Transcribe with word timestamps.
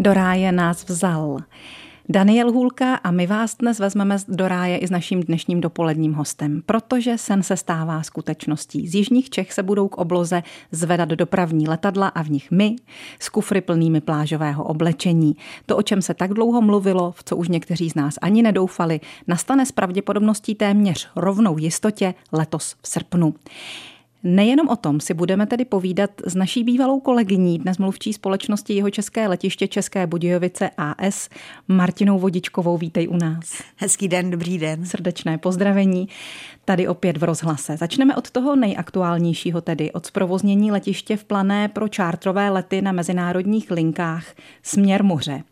Do 0.00 0.14
ráje 0.14 0.52
nás 0.52 0.88
vzal. 0.88 1.38
Daniel 2.08 2.52
Hůlka 2.52 2.94
a 2.94 3.10
my 3.10 3.26
vás 3.26 3.56
dnes 3.56 3.78
vezmeme 3.78 4.16
do 4.28 4.48
ráje 4.48 4.78
i 4.78 4.86
s 4.86 4.90
naším 4.90 5.22
dnešním 5.22 5.60
dopoledním 5.60 6.12
hostem, 6.12 6.62
protože 6.66 7.18
sen 7.18 7.42
se 7.42 7.56
stává 7.56 8.02
skutečností. 8.02 8.88
Z 8.88 8.94
jižních 8.94 9.30
Čech 9.30 9.52
se 9.52 9.62
budou 9.62 9.88
k 9.88 9.98
obloze 9.98 10.42
zvedat 10.72 11.08
dopravní 11.08 11.68
letadla 11.68 12.08
a 12.08 12.22
v 12.22 12.30
nich 12.30 12.50
my 12.50 12.76
s 13.18 13.28
kufry 13.28 13.60
plnými 13.60 14.00
plážového 14.00 14.64
oblečení. 14.64 15.36
To, 15.66 15.76
o 15.76 15.82
čem 15.82 16.02
se 16.02 16.14
tak 16.14 16.34
dlouho 16.34 16.62
mluvilo, 16.62 17.12
v 17.12 17.24
co 17.24 17.36
už 17.36 17.48
někteří 17.48 17.90
z 17.90 17.94
nás 17.94 18.14
ani 18.22 18.42
nedoufali, 18.42 19.00
nastane 19.26 19.66
s 19.66 19.72
pravděpodobností 19.72 20.54
téměř 20.54 21.08
rovnou 21.16 21.58
jistotě 21.58 22.14
letos 22.32 22.76
v 22.82 22.88
srpnu. 22.88 23.34
Nejenom 24.22 24.68
o 24.68 24.76
tom 24.76 25.00
si 25.00 25.14
budeme 25.14 25.46
tedy 25.46 25.64
povídat 25.64 26.10
s 26.26 26.34
naší 26.34 26.64
bývalou 26.64 27.00
kolegyní, 27.00 27.58
dnes 27.58 27.78
mluvčí 27.78 28.12
společnosti 28.12 28.74
jeho 28.74 28.90
České 28.90 29.28
letiště 29.28 29.68
České 29.68 30.06
Budějovice 30.06 30.70
AS, 30.76 31.28
Martinou 31.68 32.18
Vodičkovou. 32.18 32.76
Vítej 32.76 33.08
u 33.08 33.16
nás. 33.16 33.62
Hezký 33.76 34.08
den, 34.08 34.30
dobrý 34.30 34.58
den. 34.58 34.86
Srdečné 34.86 35.38
pozdravení 35.38 36.08
tady 36.64 36.88
opět 36.88 37.16
v 37.16 37.24
rozhlase. 37.24 37.76
Začneme 37.76 38.16
od 38.16 38.30
toho 38.30 38.56
nejaktuálnějšího, 38.56 39.60
tedy 39.60 39.92
od 39.92 40.06
zprovoznění 40.06 40.72
letiště 40.72 41.16
v 41.16 41.24
plané 41.24 41.68
pro 41.68 41.88
čártrové 41.88 42.50
lety 42.50 42.82
na 42.82 42.92
mezinárodních 42.92 43.70
linkách 43.70 44.24
směr 44.62 45.04
moře. 45.04 45.42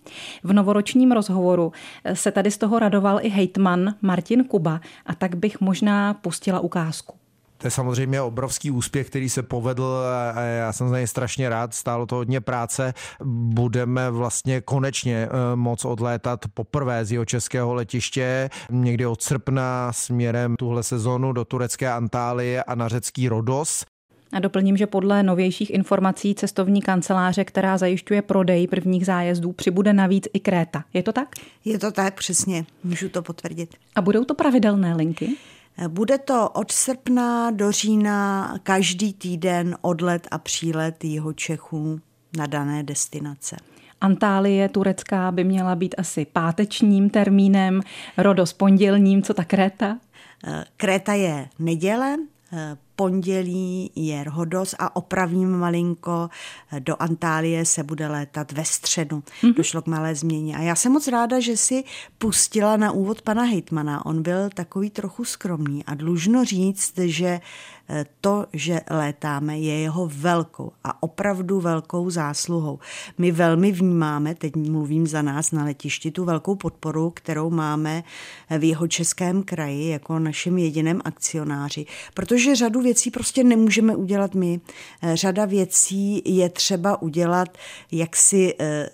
V 0.43 0.53
novoročním 0.53 1.13
rozhovoru 1.13 1.73
se 2.15 2.33
tady 2.33 2.51
z 2.51 2.59
toho 2.59 2.79
radoval 2.79 3.19
i 3.23 3.29
hejtman 3.29 3.95
Martin 4.03 4.45
Kuba 4.45 4.81
a 5.07 5.15
tak 5.15 5.35
bych 5.35 5.61
možná 5.61 6.15
pustila 6.15 6.61
ukázku. 6.61 7.15
To 7.59 7.67
je 7.67 7.71
samozřejmě 7.71 8.21
obrovský 8.21 8.71
úspěch, 8.71 9.07
který 9.07 9.29
se 9.29 9.43
povedl 9.43 10.03
a 10.35 10.41
já 10.41 10.73
jsem 10.73 10.89
z 10.89 10.93
něj 10.93 11.07
strašně 11.07 11.49
rád, 11.49 11.75
stálo 11.75 12.07
to 12.07 12.17
hodně 12.17 12.41
práce. 12.41 12.95
Budeme 13.25 14.11
vlastně 14.11 14.61
konečně 14.61 15.29
eh, 15.31 15.57
moc 15.57 15.85
odlétat 15.85 16.45
poprvé 16.55 17.05
z 17.05 17.13
jeho 17.13 17.25
českého 17.25 17.75
letiště 17.75 18.51
někdy 18.71 19.07
od 19.07 19.23
srpna 19.23 19.93
směrem 19.93 20.57
tuhle 20.57 20.83
sezonu 20.83 21.33
do 21.33 21.45
turecké 21.45 21.93
Antálie 21.93 22.63
a 22.63 22.75
na 22.75 22.89
řecký 22.89 23.29
Rodos. 23.29 23.85
A 24.33 24.41
doplním, 24.41 24.77
že 24.77 24.87
podle 24.87 25.23
novějších 25.23 25.71
informací 25.71 26.35
cestovní 26.35 26.83
kanceláře, 26.83 27.45
která 27.45 27.79
zajišťuje 27.79 28.23
prodej 28.23 28.67
prvních 28.67 29.07
zájezdů, 29.07 29.53
přibude 29.53 29.93
navíc 29.93 30.29
i 30.33 30.41
Kréta. 30.41 30.85
Je 30.95 31.03
to 31.03 31.13
tak? 31.13 31.29
Je 31.65 31.79
to 31.79 31.93
tak, 31.93 32.15
přesně. 32.15 32.65
Můžu 32.85 33.09
to 33.09 33.23
potvrdit. 33.23 33.75
A 33.95 34.03
budou 34.03 34.25
to 34.25 34.35
pravidelné 34.35 34.95
linky? 34.95 35.37
Bude 35.89 36.19
to 36.19 36.49
od 36.49 36.73
srpna 36.73 37.51
do 37.51 37.73
října 37.73 38.55
každý 38.63 39.13
týden 39.13 39.77
odlet 39.81 40.29
a 40.31 40.39
přílet 40.39 41.05
jeho 41.05 41.33
Čechů 41.33 42.01
na 42.37 42.47
dané 42.47 42.83
destinace. 42.83 43.57
Antálie 44.01 44.69
turecká 44.69 45.33
by 45.33 45.45
měla 45.45 45.75
být 45.75 45.95
asi 45.99 46.25
pátečním 46.25 47.11
termínem, 47.11 47.81
Rodos 48.17 48.53
pondělním, 48.53 49.23
co 49.23 49.35
ta 49.35 49.45
Kréta? 49.45 49.99
Kréta 50.77 51.13
je 51.13 51.49
neděle, 51.59 52.17
pondělí 52.99 53.91
je 53.95 54.25
Rhodos 54.25 54.75
a 54.79 54.97
opravím 54.97 55.51
malinko, 55.51 56.29
do 56.79 57.03
Antálie 57.03 57.65
se 57.65 57.83
bude 57.83 58.09
létat 58.09 58.53
ve 58.53 58.65
středu. 58.65 59.19
Mm-hmm. 59.19 59.55
Došlo 59.55 59.83
k 59.83 59.87
malé 59.87 60.15
změně. 60.15 60.57
A 60.57 60.61
já 60.61 60.75
jsem 60.75 60.93
moc 60.93 61.09
ráda, 61.09 61.41
že 61.41 61.57
si 61.57 61.85
pustila 62.19 62.77
na 62.77 62.93
úvod 62.93 63.23
pana 63.23 63.43
Hejtmana. 63.43 64.07
On 64.07 64.23
byl 64.23 64.51
takový 64.55 64.91
trochu 64.91 65.25
skromný 65.25 65.85
a 65.85 65.95
dlužno 65.95 66.45
říct, 66.45 66.99
že 66.99 67.41
to, 68.21 68.47
že 68.53 68.81
létáme, 68.91 69.59
je 69.59 69.79
jeho 69.79 70.11
velkou 70.15 70.73
a 70.85 71.03
opravdu 71.03 71.61
velkou 71.61 72.11
zásluhou. 72.11 72.79
My 73.19 73.33
velmi 73.33 73.73
vnímáme, 73.73 74.35
teď 74.35 74.57
mluvím 74.57 75.07
za 75.07 75.23
nás 75.23 75.53
na 75.53 75.65
letišti, 75.65 76.11
tu 76.11 76.25
velkou 76.25 76.55
podporu, 76.55 77.11
kterou 77.11 77.51
máme 77.51 78.05
v 78.59 78.65
jeho 78.65 78.89
českém 78.89 79.43
kraji 79.43 79.89
jako 79.89 80.19
našem 80.19 80.59
jediném 80.59 81.01
akcionáři, 81.05 81.87
protože 82.15 82.57
řadu 82.57 82.81
věcí 82.89 83.11
prostě 83.11 83.45
nemůžeme 83.45 83.97
udělat 83.97 84.35
my. 84.35 84.61
Řada 85.15 85.45
věcí 85.45 86.23
je 86.25 86.49
třeba 86.49 87.03
udělat 87.03 87.59
jaksi 87.93 88.55
eh, 88.61 88.91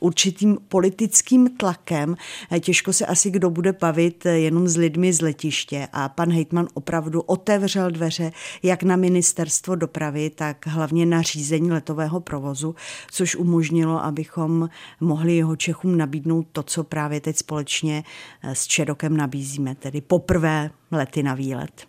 určitým 0.00 0.58
politickým 0.68 1.56
tlakem. 1.56 2.16
Těžko 2.60 2.92
se 2.92 3.06
asi 3.06 3.30
kdo 3.30 3.50
bude 3.50 3.72
bavit 3.72 4.26
jenom 4.26 4.68
s 4.68 4.76
lidmi 4.76 5.12
z 5.12 5.20
letiště 5.20 5.88
a 5.92 6.08
pan 6.08 6.32
Hejtman 6.32 6.68
opravdu 6.74 7.20
otevřel 7.20 7.90
dveře 7.90 8.32
jak 8.62 8.82
na 8.82 8.96
ministerstvo 8.96 9.74
dopravy, 9.74 10.30
tak 10.30 10.66
hlavně 10.66 11.06
na 11.06 11.22
řízení 11.22 11.70
letového 11.70 12.20
provozu, 12.20 12.74
což 13.10 13.36
umožnilo, 13.36 14.04
abychom 14.04 14.68
mohli 15.00 15.36
jeho 15.36 15.56
Čechům 15.56 15.96
nabídnout 15.96 16.46
to, 16.52 16.62
co 16.62 16.84
právě 16.84 17.20
teď 17.20 17.36
společně 17.36 18.04
s 18.42 18.66
Čerokem 18.66 19.16
nabízíme, 19.16 19.74
tedy 19.74 20.00
poprvé 20.00 20.70
lety 20.90 21.22
na 21.22 21.34
výlet. 21.34 21.86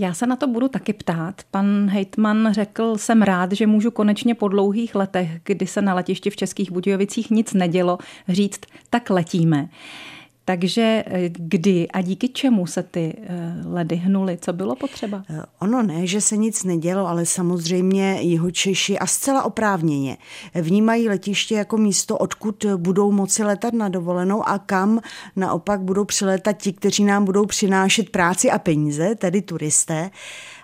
Já 0.00 0.14
se 0.14 0.26
na 0.26 0.36
to 0.36 0.46
budu 0.46 0.68
taky 0.68 0.92
ptát. 0.92 1.42
Pan 1.50 1.88
Hejtman 1.88 2.48
řekl, 2.52 2.98
jsem 2.98 3.22
rád, 3.22 3.52
že 3.52 3.66
můžu 3.66 3.90
konečně 3.90 4.34
po 4.34 4.48
dlouhých 4.48 4.94
letech, 4.94 5.30
kdy 5.44 5.66
se 5.66 5.82
na 5.82 5.94
letišti 5.94 6.30
v 6.30 6.36
Českých 6.36 6.72
Budějovicích 6.72 7.30
nic 7.30 7.52
nedělo, 7.52 7.98
říct, 8.28 8.60
tak 8.90 9.10
letíme. 9.10 9.68
Takže 10.48 11.04
eh, 11.06 11.28
kdy 11.28 11.88
a 11.88 12.00
díky 12.00 12.28
čemu 12.28 12.66
se 12.66 12.82
ty 12.82 13.14
eh, 13.22 13.54
ledy 13.66 13.96
hnuly? 13.96 14.38
Co 14.40 14.52
bylo 14.52 14.76
potřeba? 14.76 15.24
Eh, 15.30 15.42
ono 15.58 15.82
ne, 15.82 16.06
že 16.06 16.20
se 16.20 16.36
nic 16.36 16.64
nedělo, 16.64 17.06
ale 17.06 17.26
samozřejmě 17.26 18.18
jeho 18.20 18.50
Češi 18.50 18.98
a 18.98 19.06
zcela 19.06 19.42
oprávněně 19.42 20.16
vnímají 20.54 21.08
letiště 21.08 21.54
jako 21.54 21.76
místo, 21.76 22.18
odkud 22.18 22.64
budou 22.76 23.12
moci 23.12 23.44
letat 23.44 23.74
na 23.74 23.88
dovolenou 23.88 24.48
a 24.48 24.58
kam 24.58 25.00
naopak 25.36 25.80
budou 25.80 26.04
přiletat 26.04 26.56
ti, 26.56 26.72
kteří 26.72 27.04
nám 27.04 27.24
budou 27.24 27.46
přinášet 27.46 28.10
práci 28.10 28.50
a 28.50 28.58
peníze, 28.58 29.14
tedy 29.14 29.42
turisté. 29.42 30.10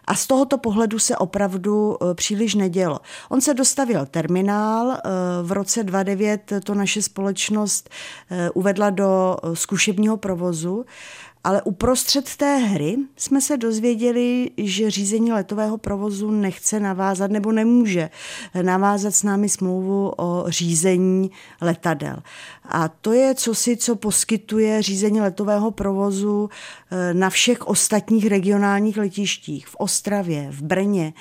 A 0.06 0.15
z 0.15 0.26
tohoto 0.26 0.59
pohledu 0.59 0.98
se 0.98 1.16
opravdu 1.16 1.97
e, 1.97 2.15
příliš 2.15 2.54
nedělo. 2.54 3.00
On 3.28 3.41
se 3.41 3.54
dostavil 3.54 4.06
terminál, 4.06 4.91
e, 4.92 4.98
v 5.42 5.53
roce 5.53 5.84
2009 5.84 6.53
to 6.65 6.75
naše 6.75 7.03
společnost 7.03 7.91
e, 8.31 8.50
uvedla 8.50 8.91
do 8.91 9.37
zkušebního 9.54 10.16
provozu 10.16 10.84
ale 11.44 11.62
uprostřed 11.62 12.37
té 12.37 12.56
hry 12.56 12.97
jsme 13.16 13.41
se 13.41 13.56
dozvěděli, 13.56 14.50
že 14.56 14.91
řízení 14.91 15.32
letového 15.32 15.78
provozu 15.78 16.31
nechce 16.31 16.81
navázat 16.81 17.31
nebo 17.31 17.53
nemůže 17.53 18.10
navázat 18.62 19.15
s 19.15 19.22
námi 19.22 19.49
smlouvu 19.49 20.12
o 20.16 20.44
řízení 20.49 21.31
letadel. 21.60 22.16
A 22.69 22.88
to 22.88 23.12
je 23.12 23.34
cosi, 23.34 23.77
co 23.77 23.97
poskytuje 23.97 24.82
řízení 24.82 25.21
letového 25.21 25.71
provozu 25.71 26.50
eh, 26.91 27.15
na 27.15 27.31
všech 27.31 27.66
ostatních 27.66 28.26
regionálních 28.26 28.97
letištích, 28.97 29.66
v 29.66 29.76
Ostravě, 29.78 30.49
v 30.50 30.62
Brně, 30.62 31.12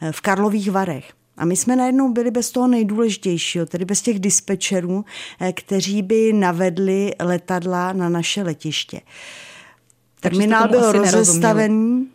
eh, 0.00 0.12
v 0.12 0.20
Karlových 0.20 0.70
Varech. 0.70 1.12
A 1.36 1.44
my 1.44 1.56
jsme 1.56 1.76
najednou 1.76 2.12
byli 2.12 2.30
bez 2.30 2.50
toho 2.50 2.66
nejdůležitějšího, 2.66 3.66
tedy 3.66 3.84
bez 3.84 4.02
těch 4.02 4.18
dispečerů, 4.18 5.04
eh, 5.40 5.52
kteří 5.52 6.02
by 6.02 6.32
navedli 6.32 7.12
letadla 7.20 7.92
na 7.92 8.08
naše 8.08 8.42
letiště. 8.42 9.00
Terminál 10.20 10.68
byl 10.68 10.92
rozestavený, 10.92 12.08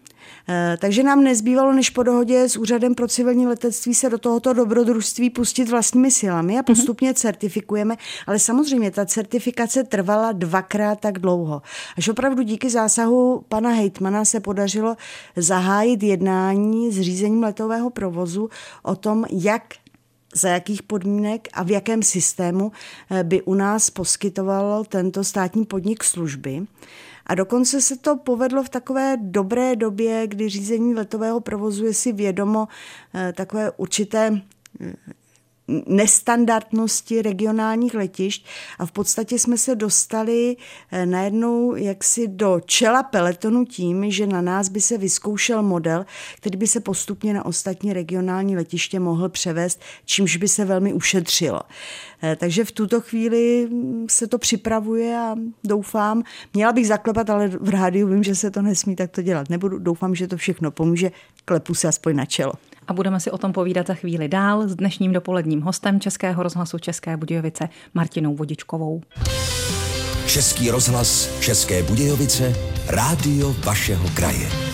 eh, 0.50 0.78
takže 0.82 1.04
nám 1.04 1.24
nezbývalo, 1.24 1.74
než 1.74 1.90
po 1.90 2.04
dohodě 2.04 2.50
s 2.50 2.58
Úřadem 2.58 2.96
pro 2.96 3.08
civilní 3.08 3.48
letectví 3.48 3.94
se 3.94 4.10
do 4.10 4.18
tohoto 4.18 4.54
dobrodružství 4.54 5.30
pustit 5.30 5.70
vlastními 5.70 6.12
silami 6.12 6.54
a 6.54 6.58
mhm. 6.58 6.64
postupně 6.64 7.12
mm-hmm. 7.12 7.22
certifikujeme. 7.22 7.96
Ale 8.28 8.40
samozřejmě 8.40 8.92
ta 8.92 9.06
certifikace 9.06 9.84
trvala 9.84 10.32
dvakrát 10.32 11.00
tak 11.00 11.20
dlouho. 11.20 11.62
Až 11.98 12.10
opravdu 12.10 12.42
díky 12.42 12.70
zásahu 12.70 13.46
pana 13.50 13.70
Hejtmana 13.70 14.26
se 14.26 14.40
podařilo 14.40 14.96
zahájit 15.36 16.04
jednání 16.04 16.92
s 16.92 17.02
řízením 17.02 17.44
letového 17.44 17.90
provozu 17.90 18.50
o 18.84 18.96
tom, 18.96 19.26
jak 19.32 19.64
za 20.36 20.50
jakých 20.50 20.84
podmínek 20.84 21.48
a 21.54 21.64
v 21.64 21.72
jakém 21.72 22.04
systému 22.04 22.72
eh, 23.12 23.24
by 23.24 23.42
u 23.42 23.54
nás 23.54 23.90
poskytoval 23.90 24.84
tento 24.84 25.24
státní 25.24 25.66
podnik 25.66 26.04
služby. 26.04 26.66
A 27.26 27.36
dokonce 27.36 27.82
se 27.82 27.98
to 27.98 28.16
povedlo 28.16 28.64
v 28.64 28.70
takové 28.70 29.18
dobré 29.22 29.76
době, 29.76 30.28
kdy 30.28 30.50
řízení 30.50 30.94
letového 30.94 31.40
provozu 31.40 31.86
je 31.86 31.94
si 31.94 32.14
vědomo 32.14 32.68
eh, 33.14 33.34
takové 33.34 33.72
určité 33.72 34.42
nestandardnosti 35.68 37.22
regionálních 37.22 37.94
letišť 37.94 38.46
a 38.80 38.86
v 38.86 38.92
podstatě 38.92 39.40
jsme 39.40 39.58
se 39.58 39.76
dostali 39.76 40.58
eh, 40.92 41.06
najednou 41.06 41.76
jaksi 41.76 42.28
do 42.28 42.62
čela 42.66 43.04
peletonu 43.04 43.66
tím, 43.66 44.12
že 44.12 44.28
na 44.28 44.42
nás 44.42 44.70
by 44.70 44.82
se 44.82 44.98
vyzkoušel 44.98 45.64
model, 45.64 46.06
který 46.38 46.58
by 46.58 46.68
se 46.68 46.80
postupně 46.80 47.34
na 47.34 47.46
ostatní 47.46 47.94
regionální 47.94 48.56
letiště 48.56 49.00
mohl 49.00 49.30
převést, 49.30 49.82
čímž 50.06 50.38
by 50.38 50.48
se 50.48 50.66
velmi 50.66 50.94
ušetřilo. 50.94 51.62
Eh, 52.24 52.36
takže 52.36 52.66
v 52.66 52.72
tuto 52.72 53.02
chvíli 53.02 53.68
mm, 53.70 54.06
se 54.10 54.28
to 54.28 54.38
připravuje 54.38 55.18
a 55.18 55.36
doufám, 55.64 56.24
měla 56.54 56.74
bych 56.74 56.88
zaklepat, 56.88 57.30
ale 57.30 57.48
v 57.48 57.70
rádiu 57.70 58.08
vím, 58.08 58.24
že 58.24 58.36
se 58.36 58.52
to 58.52 58.62
nesmí 58.62 58.96
takto 58.96 59.22
dělat. 59.22 59.50
Nebudu, 59.50 59.80
doufám, 59.80 60.16
že 60.16 60.28
to 60.28 60.38
všechno 60.38 60.72
pomůže, 60.72 61.12
klepu 61.46 61.74
se 61.74 61.88
aspoň 61.88 62.16
na 62.16 62.26
čelo. 62.26 62.54
A 62.88 62.94
budeme 62.94 63.20
si 63.20 63.32
o 63.32 63.38
tom 63.38 63.54
povídat 63.54 63.88
za 63.88 63.94
chvíli 63.94 64.28
dál 64.28 64.68
s 64.68 64.76
dnešním 64.76 65.14
dopoledním 65.14 65.62
hostem 65.62 66.00
Českého 66.00 66.44
rozhlasu 66.44 66.80
České 66.80 67.18
Budějovice 67.18 67.70
Martinou 67.94 68.36
Vodičkovou. 68.36 69.02
Český 70.28 70.72
rozhlas 70.72 71.40
České 71.40 71.84
Budějovice, 71.84 72.54
rádio 72.88 73.56
vašeho 73.66 74.10
kraje. 74.14 74.65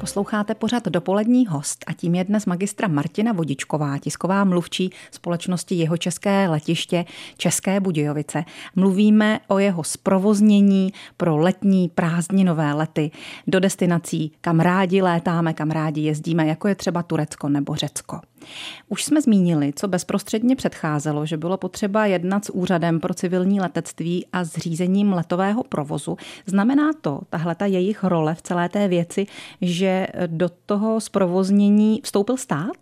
Posloucháte 0.00 0.54
pořad 0.54 0.88
Dopolední 0.88 1.46
host 1.46 1.84
a 1.86 1.92
tím 1.92 2.14
je 2.14 2.24
dnes 2.24 2.46
magistra 2.46 2.88
Martina 2.88 3.32
Vodičková, 3.32 3.98
tisková 3.98 4.44
mluvčí 4.44 4.90
společnosti 5.10 5.74
Jeho 5.74 5.96
České 5.96 6.48
letiště 6.48 7.04
České 7.36 7.80
Budějovice. 7.80 8.44
Mluvíme 8.76 9.40
o 9.48 9.58
jeho 9.58 9.84
zprovoznění 9.84 10.92
pro 11.16 11.36
letní 11.36 11.88
prázdninové 11.88 12.72
lety 12.72 13.10
do 13.46 13.60
destinací, 13.60 14.32
kam 14.40 14.60
rádi 14.60 15.02
létáme, 15.02 15.52
kam 15.52 15.70
rádi 15.70 16.00
jezdíme, 16.00 16.46
jako 16.46 16.68
je 16.68 16.74
třeba 16.74 17.02
Turecko 17.02 17.48
nebo 17.48 17.74
Řecko. 17.74 18.20
Už 18.88 19.04
jsme 19.04 19.22
zmínili, 19.22 19.72
co 19.76 19.88
bezprostředně 19.88 20.56
předcházelo, 20.56 21.26
že 21.26 21.36
bylo 21.36 21.56
potřeba 21.56 22.06
jednat 22.06 22.44
s 22.44 22.50
Úřadem 22.50 23.00
pro 23.00 23.14
civilní 23.14 23.60
letectví 23.60 24.26
a 24.32 24.44
zřízením 24.44 25.12
letového 25.12 25.64
provozu. 25.64 26.16
Znamená 26.46 26.90
to, 27.00 27.20
tahle 27.30 27.54
ta 27.54 27.66
jejich 27.66 28.04
role 28.04 28.34
v 28.34 28.42
celé 28.42 28.68
té 28.68 28.88
věci, 28.88 29.26
že 29.60 30.06
do 30.26 30.48
toho 30.66 31.00
zprovoznění 31.00 32.00
vstoupil 32.04 32.36
stát? 32.36 32.76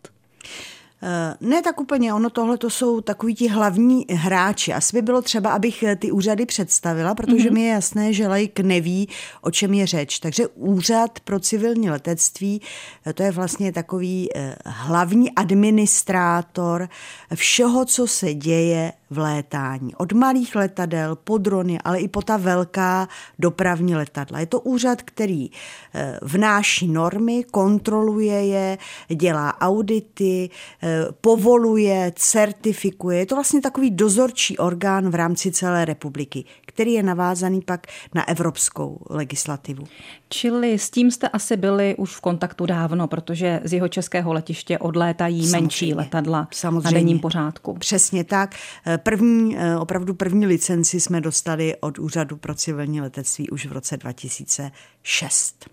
Eh, 1.03 1.35
ne 1.41 1.63
tak 1.63 1.81
úplně, 1.81 2.15
ono 2.15 2.31
tohle 2.31 2.59
to 2.59 2.71
jsou 2.71 3.01
takový 3.01 3.35
ti 3.35 3.49
hlavní 3.49 4.07
hráči. 4.11 4.73
Asi 4.73 4.97
by 4.97 5.03
bylo 5.03 5.23
třeba, 5.23 5.51
abych 5.51 5.83
eh, 5.83 5.97
ty 5.97 6.13
úřady 6.13 6.47
představila, 6.47 7.15
protože 7.15 7.51
mm-hmm. 7.51 7.53
mi 7.53 7.63
je 7.63 7.73
jasné, 7.73 8.13
že 8.13 8.29
lajk 8.29 8.61
neví, 8.61 9.09
o 9.43 9.51
čem 9.51 9.75
je 9.75 9.87
řeč. 9.87 10.19
Takže 10.19 10.47
úřad 10.47 11.21
pro 11.21 11.41
civilní 11.41 11.91
letectví, 11.91 12.63
eh, 13.07 13.13
to 13.13 13.23
je 13.23 13.31
vlastně 13.31 13.73
takový 13.73 14.29
hlavní 14.67 15.31
administrátor 15.31 16.89
všeho, 17.35 17.85
co 17.85 18.07
se 18.07 18.35
děje 18.35 18.93
v 19.11 19.19
létání. 19.19 19.95
Od 19.95 20.13
malých 20.13 20.55
letadel 20.55 21.17
po 21.17 21.39
drony, 21.39 21.79
ale 21.85 22.01
i 22.01 22.09
po 22.09 22.23
ta 22.23 22.37
velká 22.37 23.09
dopravní 23.39 23.97
letadla. 23.97 24.41
Je 24.41 24.47
to 24.47 24.61
úřad, 24.61 25.03
který 25.03 25.51
eh, 25.95 26.19
vnáší 26.23 26.89
normy, 26.89 27.45
kontroluje 27.45 28.47
je, 28.47 28.79
dělá 29.09 29.61
audity, 29.61 30.51
eh, 30.83 31.07
povoluje, 31.21 32.13
certifikuje. 32.17 33.19
Je 33.19 33.27
to 33.27 33.35
vlastně 33.35 33.61
takový 33.61 33.91
dozorčí 33.91 34.59
orgán 34.59 35.11
v 35.11 35.15
rámci 35.15 35.53
celé 35.53 35.85
republiky, 35.85 36.45
který 36.67 36.93
je 36.93 37.03
navázaný 37.03 37.61
pak 37.61 37.87
na 38.15 38.29
evropskou 38.29 39.01
legislativu. 39.11 39.85
Čili 40.29 40.79
s 40.79 40.91
tím 40.91 41.11
jste 41.11 41.29
asi 41.29 41.57
byli 41.57 41.97
už 41.97 42.17
v 42.17 42.21
kontaktu 42.21 42.67
dávno, 42.67 43.09
protože 43.09 43.61
z 43.65 43.73
jeho 43.73 43.89
českého 43.89 44.33
letiště 44.33 44.79
odlétají 44.79 45.41
Samozřejmě. 45.47 45.61
menší 45.61 45.95
letadla 45.95 46.49
Samozřejmě. 46.51 46.85
na 46.85 46.91
denním 46.91 47.19
pořádku. 47.19 47.75
Přesně 47.75 48.25
tak. 48.25 48.55
První, 48.99 49.59
eh, 49.59 49.77
opravdu 49.77 50.15
první 50.15 50.47
licenci 50.47 51.01
jsme 51.01 51.21
dostali 51.21 51.77
od 51.81 51.99
Úřadu 51.99 52.37
pro 52.37 52.55
civilní 52.55 53.01
letectví 53.01 53.51
už 53.51 53.67
v 53.67 53.73
roce 53.73 53.97
2006. 53.97 55.71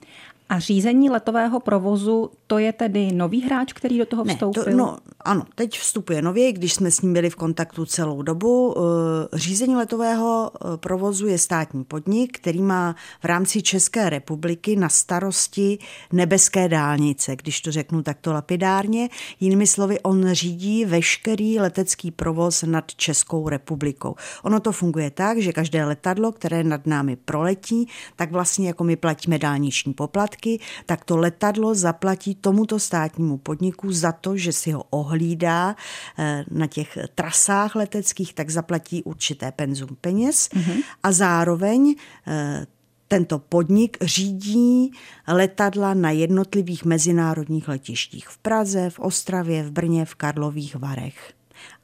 A 0.50 0.60
řízení 0.60 1.10
letového 1.10 1.60
provozu, 1.60 2.32
to 2.48 2.58
je 2.58 2.74
tedy 2.74 3.12
nový 3.12 3.42
hráč, 3.42 3.74
který 3.74 3.98
do 3.98 4.06
toho 4.06 4.24
vstoupil? 4.26 4.64
Ne, 4.64 4.72
to, 4.72 4.78
no, 4.78 4.98
ano, 5.20 5.44
teď 5.56 5.80
vstupuje 5.80 6.22
nově, 6.22 6.52
když 6.52 6.74
jsme 6.74 6.92
s 6.92 7.02
ním 7.02 7.14
byli 7.14 7.30
v 7.30 7.36
kontaktu 7.36 7.86
celou 7.86 8.22
dobu. 8.22 8.76
Eh, 8.78 9.38
řízení 9.38 9.76
letového 9.76 10.52
eh, 10.54 10.78
provozu 10.78 11.28
je 11.28 11.38
státní 11.38 11.84
podnik, 11.84 12.38
který 12.40 12.62
má 12.62 12.96
v 13.22 13.26
rámci 13.26 13.62
České 13.62 14.10
republiky 14.10 14.76
na 14.76 14.90
starosti 14.90 15.78
nebeské 16.14 16.68
dálnice, 16.68 17.36
když 17.36 17.62
to 17.62 17.72
řeknu 17.72 18.04
takto 18.04 18.34
lapidárně. 18.34 19.10
Jinými 19.40 19.68
slovy, 19.68 20.00
on 20.00 20.34
řídí 20.34 20.86
veškerý 20.86 21.60
letecký 21.60 22.12
provoz 22.12 22.64
nad 22.64 22.92
Českou 22.96 23.50
republikou. 23.50 24.16
Ono 24.44 24.60
to 24.60 24.72
funguje 24.72 25.12
tak, 25.12 25.38
že 25.38 25.54
každé 25.54 25.86
letadlo, 25.86 26.32
které 26.32 26.64
nad 26.64 26.88
námi 26.88 27.16
proletí, 27.16 27.90
tak 28.16 28.32
vlastně 28.32 28.68
jako 28.68 28.84
my 28.84 28.96
platíme 28.96 29.38
dálniční 29.38 29.94
poplatky, 30.36 30.60
tak 30.86 31.06
to 31.06 31.18
letadlo 31.18 31.76
zaplatí 31.76 32.36
tomuto 32.36 32.80
státnímu 32.80 33.38
podniku 33.38 33.92
za 33.92 34.12
to, 34.12 34.38
že 34.38 34.54
si 34.54 34.72
ho 34.72 34.84
ohlídá 34.90 35.76
eh, 36.18 36.46
na 36.52 36.68
těch 36.68 36.98
trasách 37.16 37.76
leteckých, 37.76 38.34
tak 38.34 38.50
zaplatí 38.50 39.04
určité 39.04 39.52
penzum 39.52 39.98
peněz 40.02 40.50
mm-hmm. 40.50 40.84
a 41.04 41.12
zároveň 41.12 41.96
eh, 42.28 42.66
tento 43.08 43.40
podnik 43.40 43.98
řídí 44.02 44.92
letadla 45.28 45.94
na 45.94 46.12
jednotlivých 46.12 46.86
mezinárodních 46.86 47.68
letištích 47.68 48.28
v 48.28 48.38
Praze, 48.38 48.90
v 48.90 49.00
Ostravě, 49.00 49.64
v 49.64 49.72
Brně, 49.72 50.06
v 50.06 50.16
Karlových 50.16 50.76
Varech. 50.76 51.35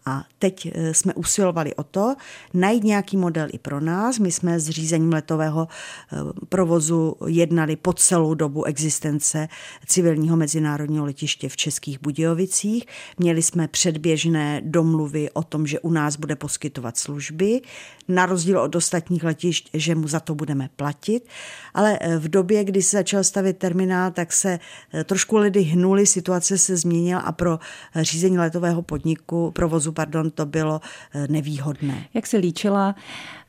A 0.05 0.23
teď 0.39 0.71
eh, 0.73 0.93
jsme 0.93 1.13
usilovali 1.13 1.75
o 1.75 1.83
to, 1.83 2.15
najít 2.53 2.83
nějaký 2.83 3.17
model 3.17 3.47
i 3.53 3.57
pro 3.57 3.79
nás. 3.79 4.19
My 4.19 4.31
jsme 4.31 4.59
s 4.59 4.69
řízením 4.69 5.13
letového 5.13 5.67
eh, 5.67 6.17
provozu 6.49 7.15
jednali 7.27 7.75
po 7.75 7.93
celou 7.93 8.33
dobu 8.33 8.63
existence 8.63 9.47
civilního 9.87 10.37
mezinárodního 10.37 11.05
letiště 11.05 11.49
v 11.49 11.57
Českých 11.57 12.01
Budějovicích. 12.01 12.85
Měli 13.17 13.41
jsme 13.41 13.67
předběžné 13.67 14.61
domluvy 14.65 15.29
o 15.31 15.43
tom, 15.43 15.67
že 15.67 15.79
u 15.79 15.91
nás 15.91 16.15
bude 16.15 16.35
poskytovat 16.35 16.97
služby, 16.97 17.61
na 18.07 18.25
rozdíl 18.25 18.59
od 18.59 18.75
ostatních 18.75 19.23
letišť, 19.23 19.69
že 19.73 19.95
mu 19.95 20.07
za 20.07 20.19
to 20.19 20.35
budeme 20.35 20.69
platit. 20.75 21.27
Ale 21.73 21.97
eh, 22.01 22.17
v 22.17 22.27
době, 22.27 22.63
kdy 22.63 22.81
se 22.81 22.97
začal 22.97 23.23
stavit 23.23 23.57
terminál, 23.57 24.11
tak 24.11 24.33
se 24.33 24.59
trošku 25.05 25.37
ledy 25.37 25.61
hnuli, 25.61 26.07
situace 26.07 26.57
se 26.57 26.77
změnila 26.77 27.21
a 27.21 27.31
pro 27.31 27.59
řízení 28.01 28.37
letového 28.37 28.81
podniku, 28.81 29.51
provozu, 29.51 29.90
pardon, 29.91 30.31
to 30.31 30.45
bylo 30.45 30.81
eh, 31.13 31.27
nevýhodné. 31.27 32.05
Jak 32.13 32.27
si 32.27 32.37
líčila, 32.37 32.95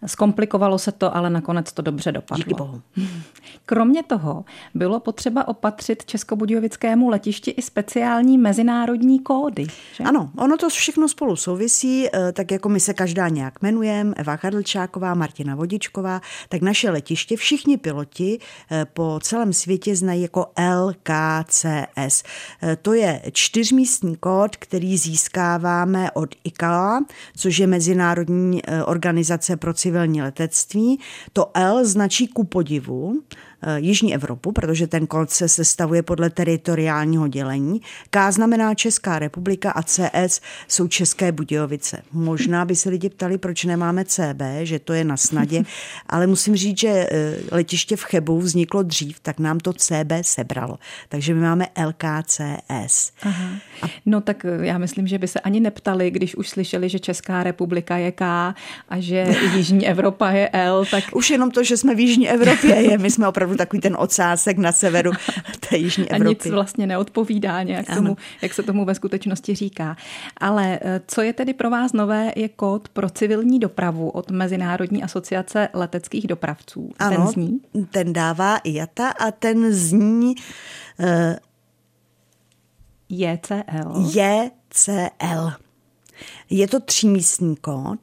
zkomplikovalo 0.07 0.79
se 0.79 0.93
to, 0.93 1.17
ale 1.17 1.31
nakonec 1.31 1.73
to 1.73 1.83
dobře 1.83 2.13
dopadlo. 2.13 2.45
Díky 2.45 2.55
bohu. 2.55 2.83
Kromě 3.67 4.03
toho 4.03 4.45
bylo 4.75 5.01
potřeba 5.01 5.49
opatřit 5.49 6.05
Českobudějovickému 6.05 7.09
letišti 7.09 7.51
i 7.51 7.63
speciální 7.63 8.39
mezinárodní 8.39 9.19
kódy. 9.19 9.67
Že? 9.97 10.05
Ano, 10.05 10.31
ono 10.39 10.57
to 10.57 10.69
všechno 10.69 11.09
spolu 11.09 11.37
souvisí, 11.37 12.09
eh, 12.13 12.33
tak 12.33 12.51
jako 12.51 12.69
my 12.69 12.81
se 12.81 12.95
každá 12.95 13.29
nějak 13.29 13.63
jmenujeme, 13.63 14.15
Eva 14.17 14.37
Chadlčáková, 14.37 15.15
Martina 15.15 15.55
Vodičková, 15.55 16.21
tak 16.49 16.63
naše 16.63 16.91
letiště 16.91 17.37
všichni 17.37 17.77
piloti 17.77 18.39
eh, 18.71 18.87
po 18.93 19.19
celém 19.23 19.53
světě 19.53 19.97
znají 19.97 20.23
jako 20.23 20.47
LKCS. 20.85 22.23
To 22.83 22.93
je 22.93 23.23
čtyřmístní 23.33 24.17
kód, 24.17 24.57
který 24.57 24.99
získáváme 24.99 26.11
od 26.11 26.35
ICAO, 26.45 27.01
což 27.37 27.59
je 27.59 27.67
Mezinárodní 27.67 28.61
eh, 28.65 28.85
organizace 28.85 29.57
pro 29.57 29.75
civilní 29.75 29.92
letectví. 30.23 30.99
To 31.33 31.51
L 31.55 31.85
značí 31.85 32.27
ku 32.27 32.45
podivu, 32.45 33.23
Jižní 33.77 34.15
Evropu, 34.15 34.53
protože 34.53 34.87
ten 34.87 35.07
kód 35.07 35.31
se 35.31 35.49
sestavuje 35.49 36.03
podle 36.03 36.31
teritoriálního 36.31 37.29
dělení. 37.29 37.81
K 38.11 38.33
znamená 38.33 38.75
Česká 38.75 39.19
republika 39.19 39.71
a 39.71 39.83
CS 39.83 40.41
jsou 40.69 40.89
České 40.89 41.33
Budějovice. 41.33 42.03
Možná 42.13 42.65
by 42.65 42.77
se 42.77 42.91
lidi 42.91 43.09
ptali, 43.09 43.39
proč 43.39 43.65
nemáme 43.65 44.05
CB, 44.05 44.43
že 44.63 44.79
to 44.79 44.93
je 44.93 45.05
na 45.05 45.17
snadě, 45.17 45.63
ale 46.09 46.27
musím 46.27 46.57
říct, 46.57 46.79
že 46.79 46.89
eh, 46.89 47.37
letiště 47.51 47.97
v 47.97 48.05
Chebu 48.05 48.39
vzniklo 48.39 48.83
dřív, 48.83 49.21
tak 49.21 49.39
nám 49.39 49.61
to 49.61 49.73
CB 49.73 50.13
sebralo. 50.23 50.79
Takže 51.09 51.35
my 51.35 51.41
máme 51.41 51.67
LKCS. 51.87 53.13
Aha. 53.23 53.49
No 54.07 54.21
tak 54.21 54.45
eh, 54.45 54.67
já 54.67 54.79
myslím, 54.79 55.07
že 55.07 55.19
by 55.19 55.29
se 55.29 55.41
ani 55.41 55.61
neptali, 55.61 56.11
když 56.11 56.37
už 56.37 56.49
slyšeli, 56.49 56.89
že 56.89 56.99
Česká 56.99 57.43
republika 57.43 57.97
je 57.97 58.13
K 58.13 58.25
a 58.89 59.01
že 59.01 59.27
Jižní 59.57 59.89
Evropa 59.89 60.31
je 60.31 60.49
L, 60.53 60.85
tak... 60.91 61.05
Už 61.13 61.31
jenom 61.31 61.51
to, 61.51 61.65
že 61.65 61.77
jsme 61.77 61.95
v 61.95 62.01
Jižní 62.01 62.31
Evropě 62.31 62.75
je, 62.75 62.99
my 62.99 63.11
jsme 63.11 63.29
opravdu 63.29 63.52
opravdu 63.53 63.59
takový 63.59 63.81
ten 63.81 63.97
ocásek 63.99 64.59
na 64.59 64.73
severu 64.73 65.13
té 65.69 65.77
jižní 65.77 66.11
Evropy. 66.11 66.27
A 66.27 66.29
nic 66.29 66.47
vlastně 66.47 66.87
neodpovídá 66.87 67.63
nějak 67.63 67.95
tomu, 67.95 68.17
jak 68.43 68.55
se 68.55 68.63
tomu 68.63 68.85
ve 68.85 68.95
skutečnosti 68.95 69.55
říká. 69.55 69.97
Ale 70.37 70.79
eh, 70.83 71.01
co 71.07 71.23
je 71.23 71.33
tedy 71.33 71.55
pro 71.55 71.71
vás 71.71 71.93
nové, 71.93 72.33
je 72.37 72.49
kód 72.49 72.89
pro 72.89 73.11
civilní 73.11 73.59
dopravu 73.59 74.11
od 74.11 74.31
Mezinárodní 74.31 75.03
asociace 75.03 75.69
leteckých 75.75 76.27
dopravců. 76.27 76.91
Ano, 76.99 77.17
ten 77.17 77.27
zní? 77.27 77.61
ten 77.91 78.13
dává 78.13 78.57
IATA 78.57 79.09
a 79.09 79.31
ten 79.31 79.73
zní... 79.73 80.35
Uh, 80.99 81.37
JCL. 83.15 84.11
JCL. 84.15 85.53
Je 86.51 86.69
to 86.69 86.81
třímístní 86.81 87.57
kód 87.57 88.01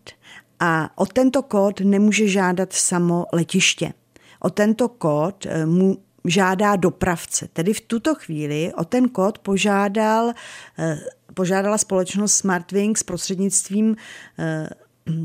a 0.60 0.89
o 0.96 1.06
tento 1.06 1.44
kód 1.44 1.79
nemůže 1.79 2.27
žádat 2.27 2.74
samo 2.74 3.25
letiště 3.34 3.94
o 4.39 4.50
tento 4.50 4.89
kód 4.89 5.46
eh, 5.46 5.65
mu 5.65 5.98
žádá 6.25 6.75
dopravce. 6.75 7.48
Tedy 7.53 7.74
v 7.74 7.81
tuto 7.81 8.15
chvíli 8.15 8.74
o 8.74 8.84
ten 8.84 9.10
kód 9.10 9.39
požádal, 9.39 10.34
eh, 10.79 11.00
požádala 11.34 11.77
společnost 11.77 12.34
Smartwings 12.34 13.03
prostřednictvím 13.03 13.96
eh, 14.39 14.69